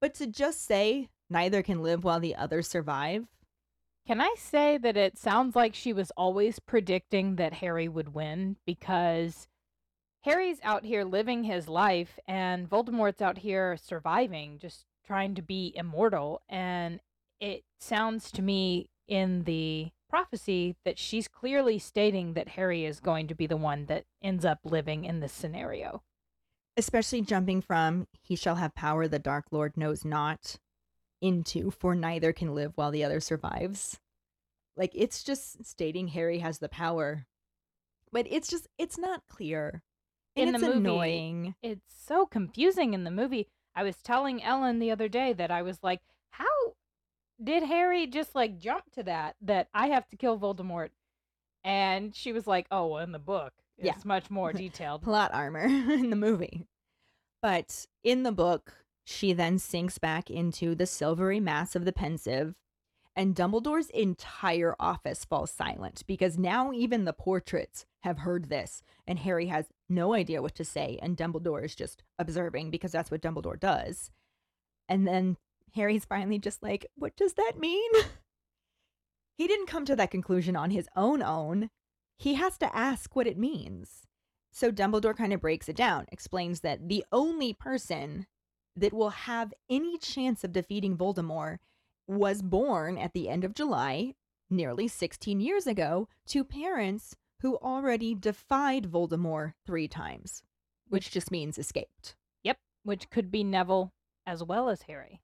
[0.00, 3.26] But to just say, neither can live while the other survive,
[4.08, 8.56] Can I say that it sounds like she was always predicting that Harry would win
[8.64, 9.48] because
[10.22, 15.74] Harry's out here living his life and Voldemort's out here surviving, just trying to be
[15.76, 16.40] immortal.
[16.48, 17.00] And
[17.38, 23.26] it sounds to me in the prophecy that she's clearly stating that Harry is going
[23.28, 26.02] to be the one that ends up living in this scenario.
[26.76, 30.56] especially jumping from he shall have power the dark lord knows not
[31.20, 33.98] into for neither can live while the other survives
[34.76, 37.26] like it's just stating harry has the power
[38.12, 39.82] but it's just it's not clear
[40.36, 43.48] and In it's the movie, annoying It's so confusing in the movie.
[43.74, 46.46] I was telling Ellen the other day that I was like, how
[47.42, 50.90] did Harry just like jump to that that I have to kill Voldemort?
[51.64, 54.02] And she was like, "Oh, well, in the book, it's Yeah.
[54.04, 56.66] much more detailed." plot armor in the movie
[57.40, 62.54] but in the book she then sinks back into the silvery mass of the pensieve
[63.14, 69.20] and dumbledore's entire office falls silent because now even the portraits have heard this and
[69.20, 73.22] harry has no idea what to say and dumbledore is just observing because that's what
[73.22, 74.10] dumbledore does
[74.88, 75.36] and then
[75.74, 77.90] harry's finally just like what does that mean
[79.36, 81.70] he didn't come to that conclusion on his own own
[82.18, 84.08] he has to ask what it means
[84.50, 88.26] so Dumbledore kind of breaks it down, explains that the only person
[88.74, 91.58] that will have any chance of defeating Voldemort
[92.06, 94.14] was born at the end of July,
[94.48, 100.42] nearly 16 years ago, to parents who already defied Voldemort three times,
[100.88, 102.16] which just means escaped.
[102.42, 103.92] Yep, which could be Neville
[104.26, 105.20] as well as Harry.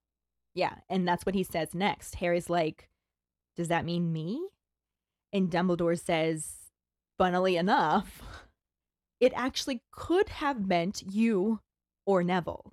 [0.54, 2.16] Yeah, and that's what he says next.
[2.16, 2.88] Harry's like,
[3.56, 4.48] Does that mean me?
[5.32, 6.64] And Dumbledore says,
[7.18, 8.22] funnily enough,
[9.20, 11.60] it actually could have meant you
[12.06, 12.72] or Neville,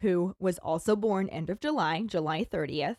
[0.00, 2.96] who was also born end of July, July 30th,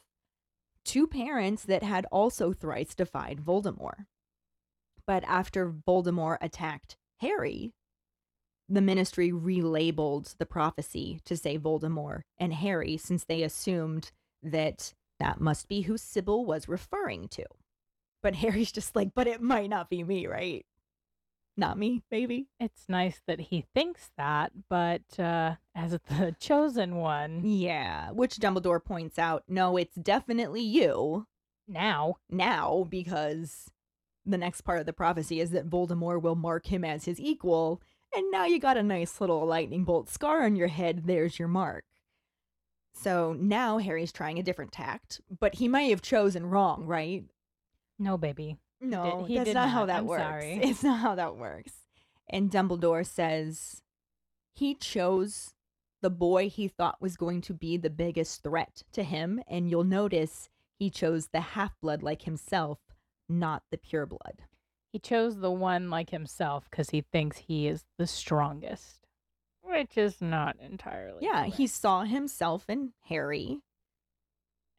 [0.83, 4.05] two parents that had also thrice defied Voldemort.
[5.05, 7.73] But after Voldemort attacked Harry,
[8.69, 14.11] the ministry relabeled the prophecy to say Voldemort and Harry since they assumed
[14.43, 17.45] that that must be who Sybill was referring to.
[18.21, 20.65] But Harry's just like, but it might not be me, right?
[21.59, 22.49] Not me, baby.
[22.59, 28.83] It's nice that he thinks that, but uh, as the chosen one, Yeah, which Dumbledore
[28.83, 31.25] points out, no, it's definitely you
[31.67, 33.71] now now because
[34.25, 37.81] the next part of the prophecy is that Voldemort will mark him as his equal,
[38.15, 41.03] and now you got a nice little lightning bolt scar on your head.
[41.05, 41.83] There's your mark.
[42.93, 47.23] So now Harry's trying a different tact, but he may have chosen wrong, right?
[47.99, 48.57] no baby.
[48.79, 50.21] No, he that's did not, how that I'm works.
[50.21, 50.59] sorry.
[50.63, 51.73] It's not how that works.
[52.29, 53.81] And Dumbledore says
[54.53, 55.53] he chose
[56.01, 59.83] the boy he thought was going to be the biggest threat to him, and you'll
[59.83, 62.77] notice he chose the half blood like himself,
[63.27, 64.43] not the pure blood.
[64.91, 69.07] He chose the one like himself because he thinks he is the strongest,
[69.61, 71.19] which is not entirely.
[71.25, 71.55] yeah, correct.
[71.55, 73.59] he saw himself in Harry.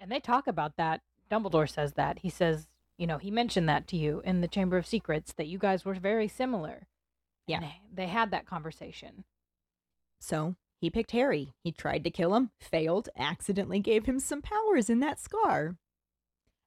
[0.01, 1.03] And they talk about that.
[1.31, 2.21] Dumbledore says that.
[2.21, 5.47] He says, you know, he mentioned that to you in the Chamber of Secrets that
[5.47, 6.87] you guys were very similar.
[7.47, 7.61] Yeah.
[7.61, 9.25] They, they had that conversation.
[10.21, 11.55] So he picked Harry.
[11.63, 15.77] He tried to kill him, failed, accidentally gave him some powers in that scar.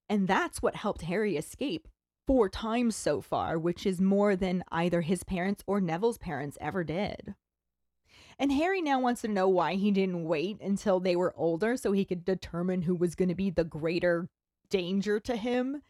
[0.07, 1.87] And that's what helped Harry escape
[2.31, 6.81] four times so far, which is more than either his parents or Neville's parents ever
[6.81, 7.35] did.
[8.39, 11.91] And Harry now wants to know why he didn't wait until they were older so
[11.91, 14.29] he could determine who was going to be the greater
[14.69, 15.81] danger to him.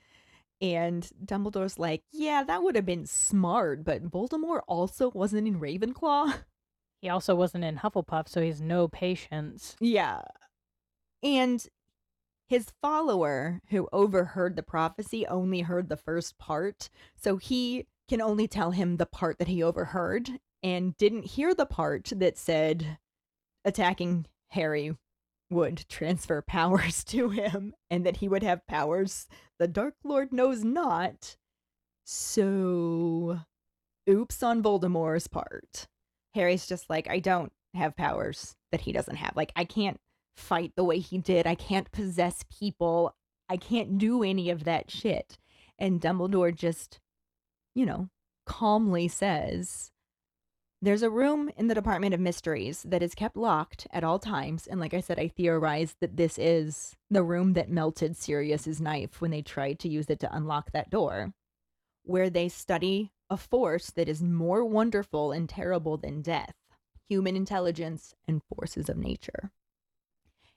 [0.60, 6.34] And Dumbledore's like, yeah, that would have been smart, but Voldemort also wasn't in Ravenclaw.
[7.04, 9.76] He also wasn't in Hufflepuff, so he's no patience.
[9.80, 10.22] Yeah.
[11.24, 11.68] And
[12.52, 16.90] his follower who overheard the prophecy only heard the first part.
[17.16, 20.30] So he can only tell him the part that he overheard
[20.62, 22.98] and didn't hear the part that said
[23.64, 24.98] attacking Harry
[25.50, 30.62] would transfer powers to him and that he would have powers the Dark Lord knows
[30.62, 31.38] not.
[32.04, 33.40] So,
[34.10, 35.88] oops on Voldemort's part.
[36.36, 39.38] Harry's just like, I don't have powers that he doesn't have.
[39.38, 40.02] Like, I can't
[40.36, 41.48] fight the way he did.
[41.48, 43.16] I can't possess people.
[43.50, 45.38] I can't do any of that shit.
[45.78, 47.00] And Dumbledore just,
[47.76, 48.10] you know,
[48.46, 49.92] calmly says,
[50.82, 54.68] There's a room in the Department of Mysteries that is kept locked at all times.
[54.68, 59.22] And like I said, I theorized that this is the room that melted Sirius's knife
[59.22, 61.34] when they tried to use it to unlock that door,
[62.04, 66.54] where they study a force that is more wonderful and terrible than death
[67.12, 69.52] human intelligence and forces of nature.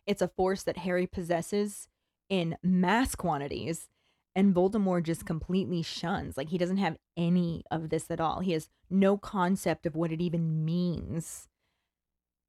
[0.06, 1.88] It's a force that Harry possesses
[2.28, 3.88] in mass quantities
[4.34, 5.26] and Voldemort just mm.
[5.26, 6.36] completely shuns.
[6.36, 8.40] Like he doesn't have any of this at all.
[8.40, 11.48] He has no concept of what it even means.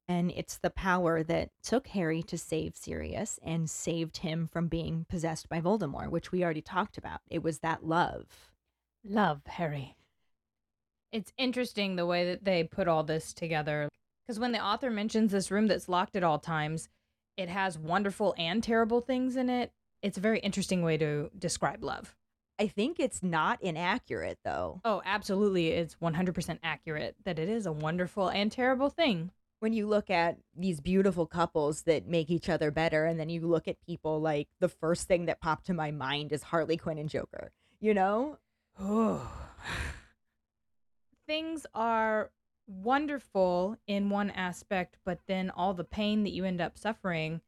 [0.08, 5.04] And it's the power that took Harry to save Sirius and saved him from being
[5.08, 7.20] possessed by Voldemort, which we already talked about.
[7.28, 8.52] It was that love.
[9.04, 9.96] Love, Harry.
[11.10, 13.88] It's interesting the way that they put all this together.
[14.26, 16.88] Because when the author mentions this room that's locked at all times,
[17.36, 19.72] it has wonderful and terrible things in it.
[20.02, 22.14] It's a very interesting way to describe love.
[22.58, 24.80] I think it's not inaccurate though.
[24.84, 25.68] Oh, absolutely.
[25.68, 29.30] It's 100% accurate that it is a wonderful and terrible thing.
[29.60, 33.40] when you look at these beautiful couples that make each other better and then you
[33.46, 36.98] look at people like the first thing that popped to my mind is Harley Quinn
[36.98, 37.50] and Joker.
[37.80, 38.36] You know?
[41.26, 42.30] Things are
[42.66, 47.40] wonderful in one aspect, but then all the pain that you end up suffering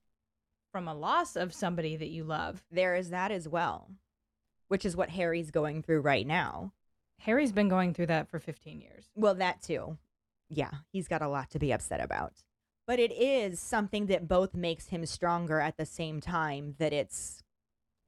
[0.72, 2.64] from a loss of somebody that you love.
[2.70, 3.90] There is that as well,
[4.68, 6.72] which is what Harry's going through right now.
[7.20, 9.06] Harry's been going through that for 15 years.
[9.14, 9.98] Well, that too.
[10.48, 12.44] Yeah, he's got a lot to be upset about.
[12.86, 17.42] But it is something that both makes him stronger at the same time that it's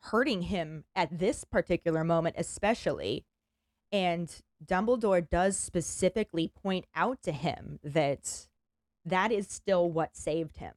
[0.05, 3.27] hurting him at this particular moment, especially.
[3.93, 4.35] And
[4.65, 8.47] Dumbledore does specifically point out to him that
[9.05, 10.75] that is still what saved him.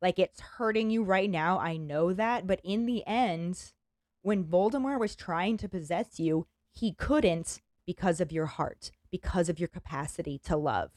[0.00, 1.58] Like it's hurting you right now.
[1.58, 2.46] I know that.
[2.46, 3.72] But in the end,
[4.22, 9.60] when Voldemort was trying to possess you, he couldn't because of your heart, because of
[9.60, 10.90] your capacity to love.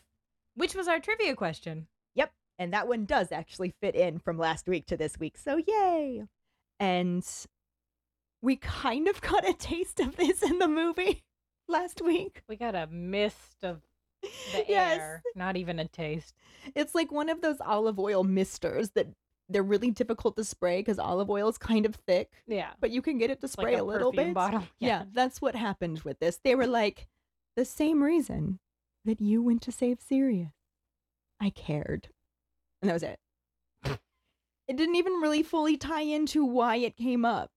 [0.56, 1.88] Which was our trivia question.
[2.16, 2.32] Yep.
[2.58, 5.38] And that one does actually fit in from last week to this week.
[5.38, 6.24] So, yay.
[6.80, 7.26] And
[8.42, 11.24] we kind of got a taste of this in the movie
[11.68, 12.42] last week.
[12.48, 13.82] We got a mist of
[14.22, 15.00] the Yes.
[15.00, 16.34] air, not even a taste.
[16.76, 19.08] It's like one of those olive oil misters that
[19.50, 22.72] they're really difficult to spray because olive oil is kind of thick, Yeah.
[22.82, 24.34] but you can get it to Like spray a a, little bit.
[24.34, 24.64] bottle.
[24.80, 25.04] Yeah.
[25.14, 26.40] that's what happened with this.
[26.44, 27.08] They were like,
[27.56, 28.60] the same reason
[29.06, 30.52] that you went to save Sirius.
[31.40, 32.10] I cared.
[32.82, 33.20] And that was it.
[34.68, 37.52] it didn't even really fully tie into why it came up.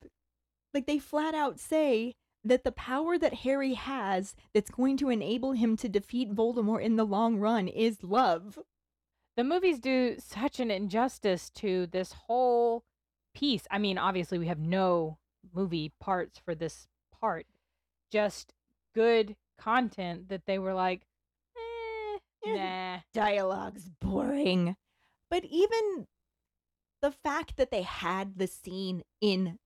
[0.73, 5.51] Like, they flat out say that the power that Harry has that's going to enable
[5.53, 8.57] him to defeat Voldemort in the long run is love.
[9.35, 12.83] The movies do such an injustice to this whole
[13.33, 13.63] piece.
[13.71, 15.17] I mean, obviously, we have no
[15.53, 16.87] movie parts for this
[17.19, 17.45] part,
[18.11, 18.53] just
[18.93, 21.01] good content that they were like,
[21.57, 22.95] eh, Yeah.
[22.95, 23.01] nah.
[23.13, 24.75] dialogue's boring.
[25.29, 26.07] But even
[27.01, 29.59] the fact that they had the scene in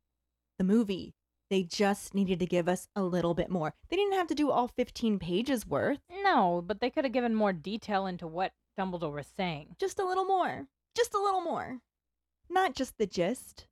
[0.57, 1.13] the movie,
[1.53, 3.75] they just needed to give us a little bit more.
[3.89, 7.35] They didn't have to do all 15 pages worth, No, but they could have given
[7.35, 9.75] more detail into what Dumbledore was saying.
[9.79, 10.65] just a little more.
[10.97, 11.77] Just a little more.
[12.49, 13.67] Not just the gist.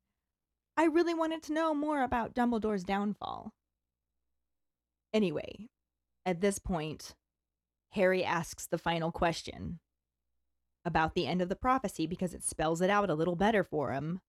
[0.78, 3.52] I really wanted to know more about Dumbledore's downfall.
[5.12, 5.68] Anyway,
[6.24, 7.16] at this point,
[7.94, 9.80] Harry asks the final question
[10.86, 13.92] about the end of the prophecy because it spells it out a little better for
[13.92, 14.22] him.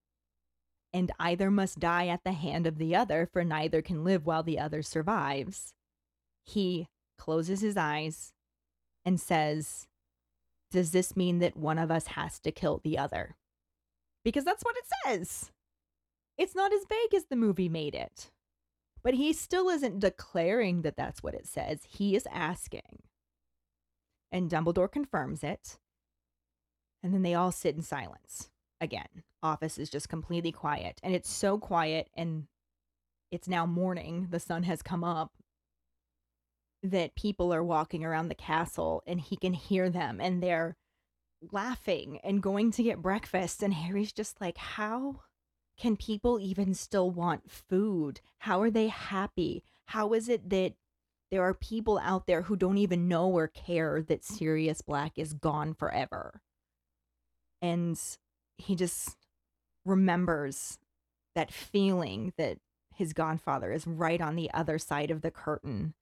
[0.93, 4.43] And either must die at the hand of the other, for neither can live while
[4.43, 5.73] the other survives.
[6.45, 6.87] He
[7.17, 8.31] closes his eyes
[9.03, 9.87] and says,
[10.71, 13.35] Does this mean that one of us has to kill the other?
[14.23, 15.51] Because that's what it says.
[16.37, 18.31] It's not as vague as the movie made it.
[19.03, 21.81] But he still isn't declaring that that's what it says.
[21.87, 23.03] He is asking.
[24.31, 25.77] And Dumbledore confirms it.
[27.03, 28.49] And then they all sit in silence.
[28.83, 30.99] Again, office is just completely quiet.
[31.01, 32.47] And it's so quiet, and
[33.31, 34.27] it's now morning.
[34.29, 35.31] The sun has come up
[36.83, 40.75] that people are walking around the castle and he can hear them and they're
[41.49, 43.63] laughing and going to get breakfast.
[43.63, 45.21] And Harry's just like, How
[45.77, 48.19] can people even still want food?
[48.39, 49.63] How are they happy?
[49.85, 50.73] How is it that
[51.31, 55.33] there are people out there who don't even know or care that Sirius Black is
[55.33, 56.41] gone forever?
[57.61, 57.97] And
[58.63, 59.17] he just
[59.85, 60.77] remembers
[61.35, 62.57] that feeling that
[62.95, 65.93] his godfather is right on the other side of the curtain.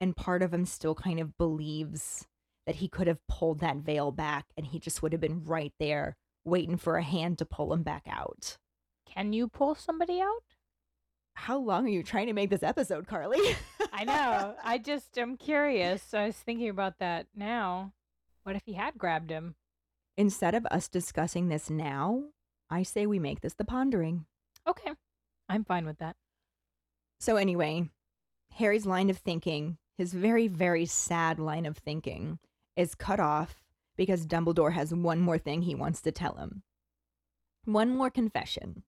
[0.00, 2.26] And part of him still kind of believes
[2.66, 5.72] that he could have pulled that veil back and he just would have been right
[5.78, 8.58] there waiting for a hand to pull him back out.
[9.06, 10.42] Can you pull somebody out?
[11.34, 13.56] How long are you trying to make this episode, Karlee?
[13.92, 14.54] I know.
[14.62, 16.14] I just am curious.
[16.14, 17.92] I was thinking about that now.
[18.42, 19.54] What if he had grabbed him?
[20.16, 22.24] Instead of us discussing this now,
[22.70, 24.26] I say we make this the pondering.
[24.66, 24.92] Okay.
[25.48, 26.16] I'm fine with that.
[27.20, 27.88] So, anyway,
[28.54, 32.38] Harry's line of thinking, his very, very sad line of thinking,
[32.76, 33.62] is cut off
[33.96, 36.62] because Dumbledore has one more thing he wants to tell him.
[37.64, 38.82] One more confession.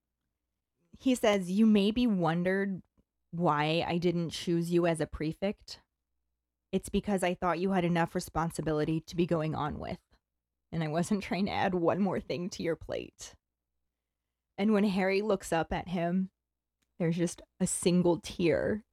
[0.98, 2.82] He says, You maybe wondered
[3.30, 5.80] why I didn't choose you as a prefect.
[6.72, 9.98] It's because I thought you had enough responsibility to be going on with,
[10.72, 13.34] and I wasn't trying to add one more thing to your plate.
[14.56, 16.30] And when Harry looks up at him,
[16.98, 18.84] there's just a single tear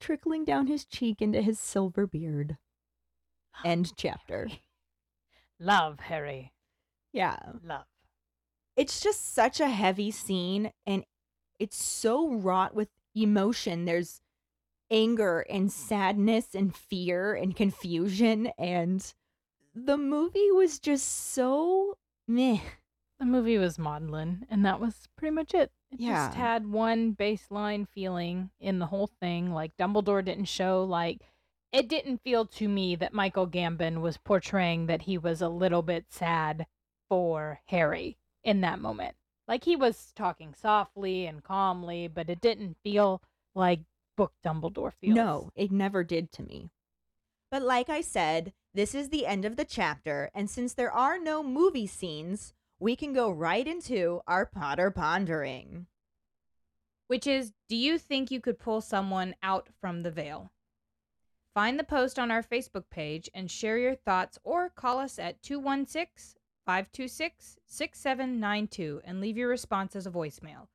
[0.00, 2.56] trickling down his cheek into his silver beard.
[3.64, 4.48] End chapter.
[5.60, 6.52] Love, Harry.
[7.12, 7.36] Yeah.
[7.64, 7.86] Love.
[8.76, 11.04] It's just such a heavy scene and
[11.58, 13.84] it's so wrought with emotion.
[13.84, 14.20] There's
[14.90, 19.12] anger and sadness and fear and confusion and
[19.74, 21.96] the movie was just so
[22.26, 22.60] meh.
[23.18, 25.72] The movie was maudlin, and that was pretty much it.
[25.90, 26.26] It Yeah.
[26.28, 29.52] just had one baseline feeling in the whole thing.
[29.52, 31.22] Like Dumbledore didn't show like
[31.72, 35.82] it didn't feel to me that Michael Gambon was portraying that he was a little
[35.82, 36.66] bit sad
[37.08, 39.16] for Harry in that moment.
[39.46, 43.22] Like he was talking softly and calmly, but it didn't feel
[43.54, 43.80] like
[44.16, 45.16] book Dumbledore feels.
[45.16, 46.70] No, it never did to me.
[47.50, 51.18] But like I said, this is the end of the chapter, and since there are
[51.18, 55.86] no movie scenes, we can go right into our Potter pondering.
[57.06, 60.52] which is Do you think you could pull someone out from the veil?
[61.54, 65.42] Find the post on our Facebook page and share your thoughts or call us at
[65.42, 70.68] 216 526 6792 and leave your response as a voicemail.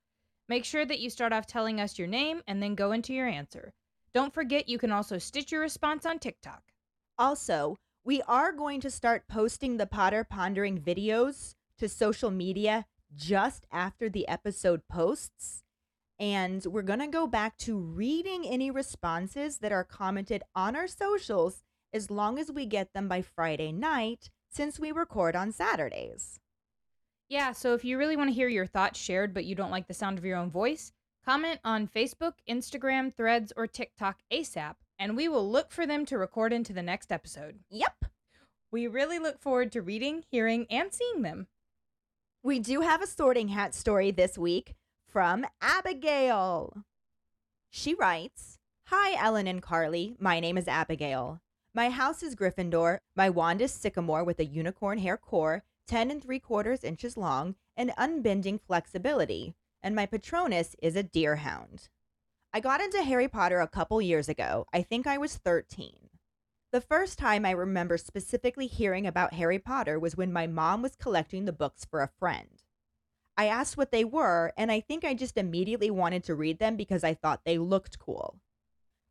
[0.49, 3.27] Make sure that you start off telling us your name and then go into your
[3.27, 3.73] answer.
[4.13, 6.72] Don't forget you can also stitch your response on TikTok.
[7.17, 12.85] Also, we are going to start posting the Potter pondering videos to social media
[13.15, 15.63] just after the episode posts.
[16.19, 20.87] And we're going to go back to reading any responses that are commented on our
[20.87, 26.39] socials as long as we get them by Friday night since we record on Saturdays.
[27.29, 29.87] Yeah, so if you really want to hear your thoughts shared but you don't like
[29.87, 30.91] the sound of your own voice,
[31.25, 36.17] comment on Facebook, Instagram, Threads, or TikTok ASAP, and we will look for them to
[36.17, 37.59] record into the next episode.
[37.69, 38.05] Yep.
[38.71, 41.47] We really look forward to reading, hearing, and seeing them.
[42.41, 44.75] We do have a sorting hat story this week
[45.07, 46.83] from Abigail.
[47.69, 50.19] She writes Hi, Ellen and Karlee.
[50.19, 51.39] My name is Abigail.
[51.73, 52.99] My house is Gryffindor.
[53.15, 57.55] My wand is sycamore with a unicorn hair core, 10 and 3 quarters inches long,
[57.77, 59.55] and unbending flexibility.
[59.81, 61.89] And my patronus is a deerhound.
[62.55, 64.67] I got into Harry Potter a couple years ago.
[64.71, 66.09] I think I was 13.
[66.71, 70.95] The first time I remember specifically hearing about Harry Potter was when my mom was
[70.95, 72.61] collecting the books for a friend.
[73.35, 76.75] I asked what they were, and I think I just immediately wanted to read them
[76.75, 78.37] because I thought they looked cool.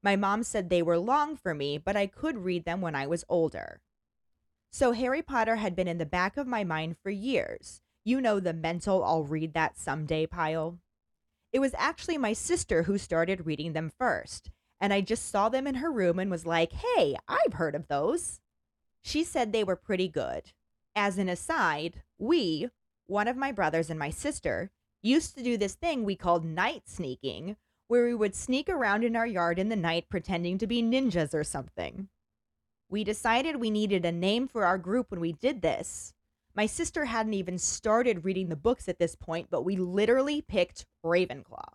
[0.04, 3.08] My mom said they were long for me, but I could read them when I
[3.08, 3.80] was older.
[4.70, 7.80] So Harry Potter had been in the back of my mind for years.
[8.04, 10.78] You know, the mental I'll read that someday pile.
[11.52, 14.50] It was actually my sister who started reading them first,
[14.80, 17.88] and I just saw them in her room and was like, hey, I've heard of
[17.88, 18.40] those.
[19.02, 20.52] She said they were pretty good.
[20.96, 22.68] As an aside, we,
[23.06, 24.70] one of my brothers and my sister,
[25.02, 27.56] used to do this thing we called night sneaking,
[27.88, 31.34] where we would sneak around in our yard in the night pretending to be ninjas
[31.34, 32.08] or something.
[32.88, 36.14] We decided we needed a name for our group when we did this.
[36.54, 40.86] My sister hadn't even started reading the books at this point, but we literally picked
[41.04, 41.72] Ravenclaw.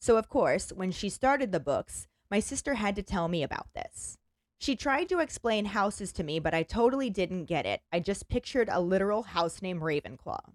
[0.00, 3.68] So, of course, when she started the books, my sister had to tell me about
[3.74, 4.18] this.
[4.60, 7.80] She tried to explain houses to me, but I totally didn't get it.
[7.92, 10.52] I just pictured a literal house named Ravenclaw.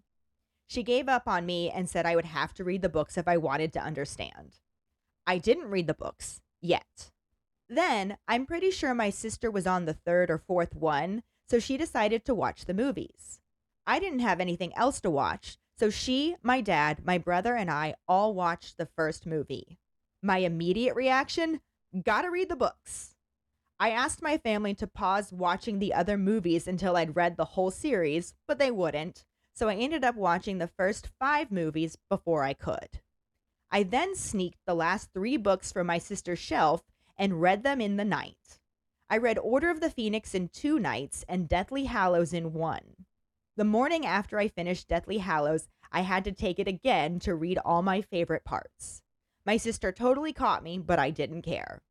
[0.68, 3.28] She gave up on me and said I would have to read the books if
[3.28, 4.60] I wanted to understand.
[5.28, 7.12] I didn't read the books yet.
[7.70, 11.78] Then I'm pretty sure my sister was on the third or fourth one, so she
[11.78, 13.40] decided to watch the movies.
[13.86, 17.96] I didn't have anything else to watch, so she, my dad, my brother, and I
[18.08, 19.78] all watched the first movie.
[20.22, 21.60] My immediate reaction
[22.04, 23.14] gotta read the books.
[23.80, 27.72] I asked my family to pause watching the other movies until I'd read the whole
[27.72, 32.54] series, but they wouldn't, so I ended up watching the first five movies before I
[32.54, 33.02] could.
[33.70, 36.84] I then sneaked the last three books from my sister's shelf
[37.18, 38.60] and read them in the night.
[39.14, 43.06] I read Order of the Phoenix in two nights and Deathly Hallows in one.
[43.56, 47.60] The morning after I finished Deathly Hallows, I had to take it again to read
[47.60, 49.04] all my favorite parts.
[49.46, 51.84] My sister totally caught me, but I didn't care.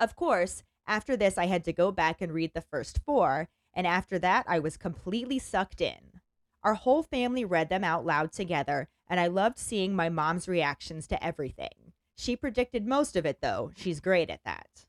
[0.00, 3.86] Of course, after this, I had to go back and read the first four, and
[3.86, 6.22] after that, I was completely sucked in.
[6.62, 11.06] Our whole family read them out loud together, and I loved seeing my mom's reactions
[11.08, 11.92] to everything.
[12.16, 13.72] She predicted most of it, though.
[13.76, 14.86] She's great at that.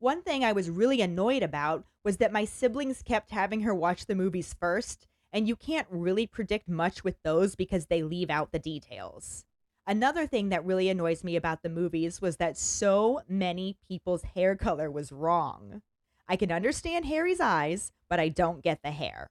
[0.00, 4.06] One thing I was really annoyed about was that my siblings kept having her watch
[4.06, 8.52] the movies first, and you can't really predict much with those because they leave out
[8.52, 9.44] the details.
[9.88, 14.54] Another thing that really annoys me about the movies was that so many people's hair
[14.54, 15.82] color was wrong.
[16.28, 19.26] I can understand Harry's eyes, but I don't get the hair.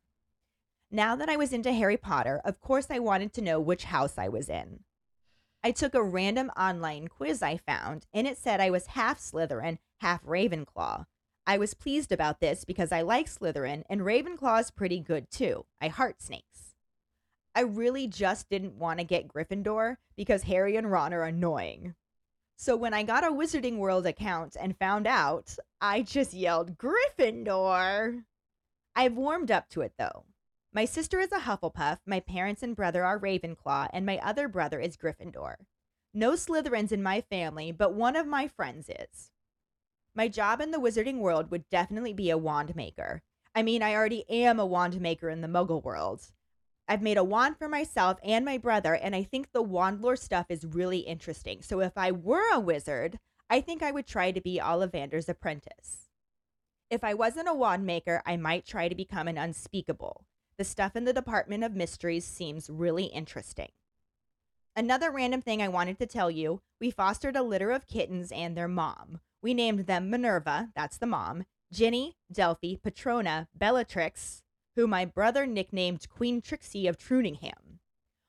[0.92, 4.18] Now that I was into Harry Potter, of course I wanted to know which house
[4.18, 4.82] I was in.
[5.68, 9.80] I took a random online quiz I found, and it said I was half Slytherin,
[10.00, 11.04] half Ravenclaw.
[11.46, 15.66] I was pleased about this because I like Slytherin, and Ravenclaw's pretty good too.
[15.82, 16.74] I heart snakes.
[17.54, 21.96] I really just didn't want to get Gryffindor because Harry and Ron are annoying.
[22.56, 28.24] So when I got a Wizarding World account and found out, I just yelled Gryffindor.
[28.96, 30.24] I've warmed up to it though.
[30.74, 34.80] My sister is a Hufflepuff, my parents and brother are Ravenclaw, and my other brother
[34.80, 35.56] is Gryffindor.
[36.14, 39.32] No Slytherins in my family, but one of my friends is.
[40.14, 43.22] My job in the Wizarding World would definitely be a wand maker.
[43.56, 46.32] I mean, I already am a wand maker in the Muggle world.
[46.88, 50.16] I've made a wand for myself and my brother, and I think the wand lore
[50.16, 51.62] stuff is really interesting.
[51.62, 56.10] So if I were a wizard, I think I would try to be Ollivander's apprentice.
[56.90, 60.27] If I wasn't a wand maker, I might try to become an unspeakable.
[60.58, 63.70] The stuff in the Department of Mysteries seems really interesting.
[64.76, 68.58] Another random thing I wanted to tell you we fostered a litter of kittens and
[68.58, 69.20] their mom.
[69.44, 74.42] We named them Minerva, that's the mom, Ginny, Delphi, Patrona, Bellatrix,
[74.76, 77.78] who my brother nicknamed Queen Trixie of Truningham.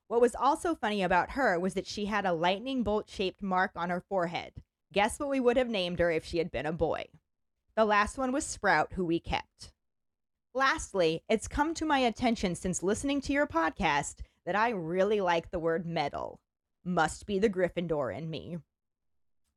[0.09, 3.73] What was also funny about her was that she had a lightning bolt shaped mark
[3.75, 4.53] on her forehead.
[4.93, 7.07] Guess what we would have named her if she had been a boy?
[7.75, 9.73] The last one was Sprout, who we kept.
[10.59, 15.53] Lastly, it's come to my attention since listening to your podcast that I really like
[15.53, 16.41] the word mettle.
[16.85, 18.59] Must be the Gryffindor in me.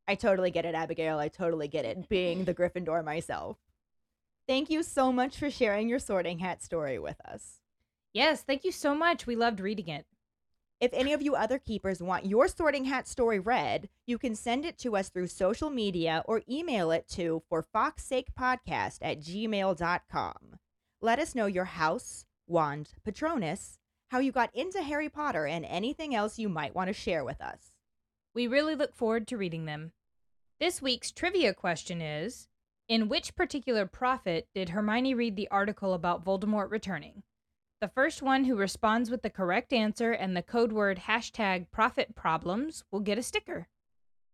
[0.08, 1.18] I totally get it, Abigail.
[1.18, 3.58] I totally get it, being the Gryffindor myself.
[4.47, 7.62] Thank you so much for sharing your sorting hat story with us.
[8.14, 9.26] Yes, thank you so much.
[9.26, 10.06] We loved reading it.
[10.80, 14.66] If any of you other keepers want your sorting hat story read, you can send
[14.66, 19.20] it to us through social media or email it to for Fawkes sake podcast at
[19.20, 20.60] gmail.com.
[21.04, 23.80] Let us know your house, wand, patronus,
[24.10, 27.41] how you got into Harry Potter, and anything else you might want to share with
[27.41, 27.76] us.
[28.36, 29.93] We really look forward to reading them.
[30.60, 32.49] This week's trivia question is
[32.88, 37.24] In which particular prophet did Hermione read the article about Voldemort returning?
[37.80, 42.14] The first one who responds with the correct answer and the code word hashtag prophet
[42.14, 43.70] problems will get a sticker.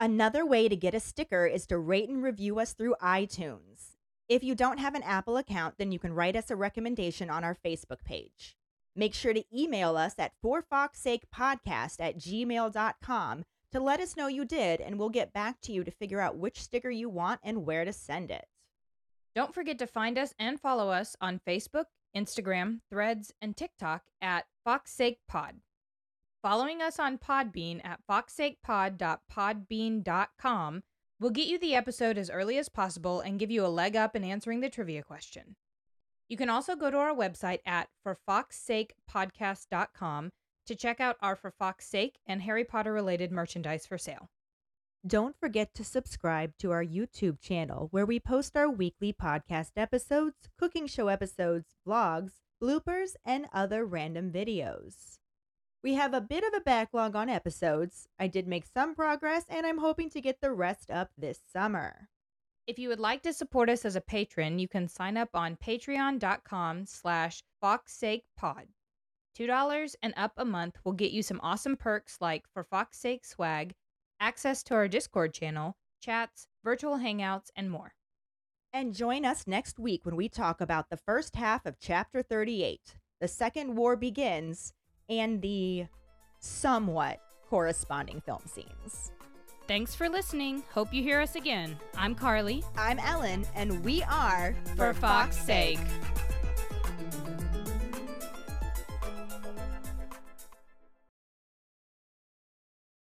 [0.02, 3.97] Another way to get a sticker is to rate and review us through iTunes.
[4.30, 7.46] If you don't have an Apple account, then you can write us a recommendation on
[7.46, 8.58] our Facebook page.
[8.94, 14.82] Make sure to email us at forfawkessakepodcast at gmail.com to let us know you did,
[14.82, 17.86] and we'll get back to you to figure out which sticker you want and where
[17.86, 18.48] to send it.
[19.36, 24.46] Don't forget to find us and follow us on Facebook, Instagram, Threads, and TikTok at
[24.68, 25.60] FawkesSakePod.
[26.42, 30.84] Following us on Podbean at fawkessakepod.podbean.com
[31.20, 34.16] will get you the episode as early as possible and give you a leg up
[34.16, 35.56] in answering the trivia question.
[36.30, 40.32] You can also go to our website at forfawkessakepodcast.com
[40.66, 44.30] to check out our For Fawkes's Sake and Harry Potter related merchandise for sale.
[45.06, 50.50] Don't forget to subscribe to our YouTube channel where we post our weekly podcast episodes,
[50.60, 55.20] cooking show episodes, vlogs, bloopers, and other random videos.
[55.84, 58.08] We have a bit of a backlog on episodes.
[58.20, 62.10] I did make some progress and I'm hoping to get the rest up this summer.
[62.66, 65.56] If you would like to support us as a patron, you can sign up on
[65.56, 68.66] patreon.com slash fawkessakepod.
[69.38, 73.24] $2 and up a month will get you some awesome perks like For Fawkes's Sake
[73.24, 73.76] swag,
[74.20, 77.94] access to our Discord channel, chats, virtual hangouts, and more.
[78.74, 82.98] And join us next week when we talk about the first half of Chapter 38,
[83.22, 84.74] The Second War Begins,
[85.10, 85.86] and the
[86.40, 89.12] somewhat corresponding film scenes.
[89.68, 90.64] Thanks for listening.
[90.72, 91.78] Hope you hear us again.
[91.98, 92.64] I'm Karlee.
[92.78, 95.80] I'm Ellen, and we are For Fawkes's Sake.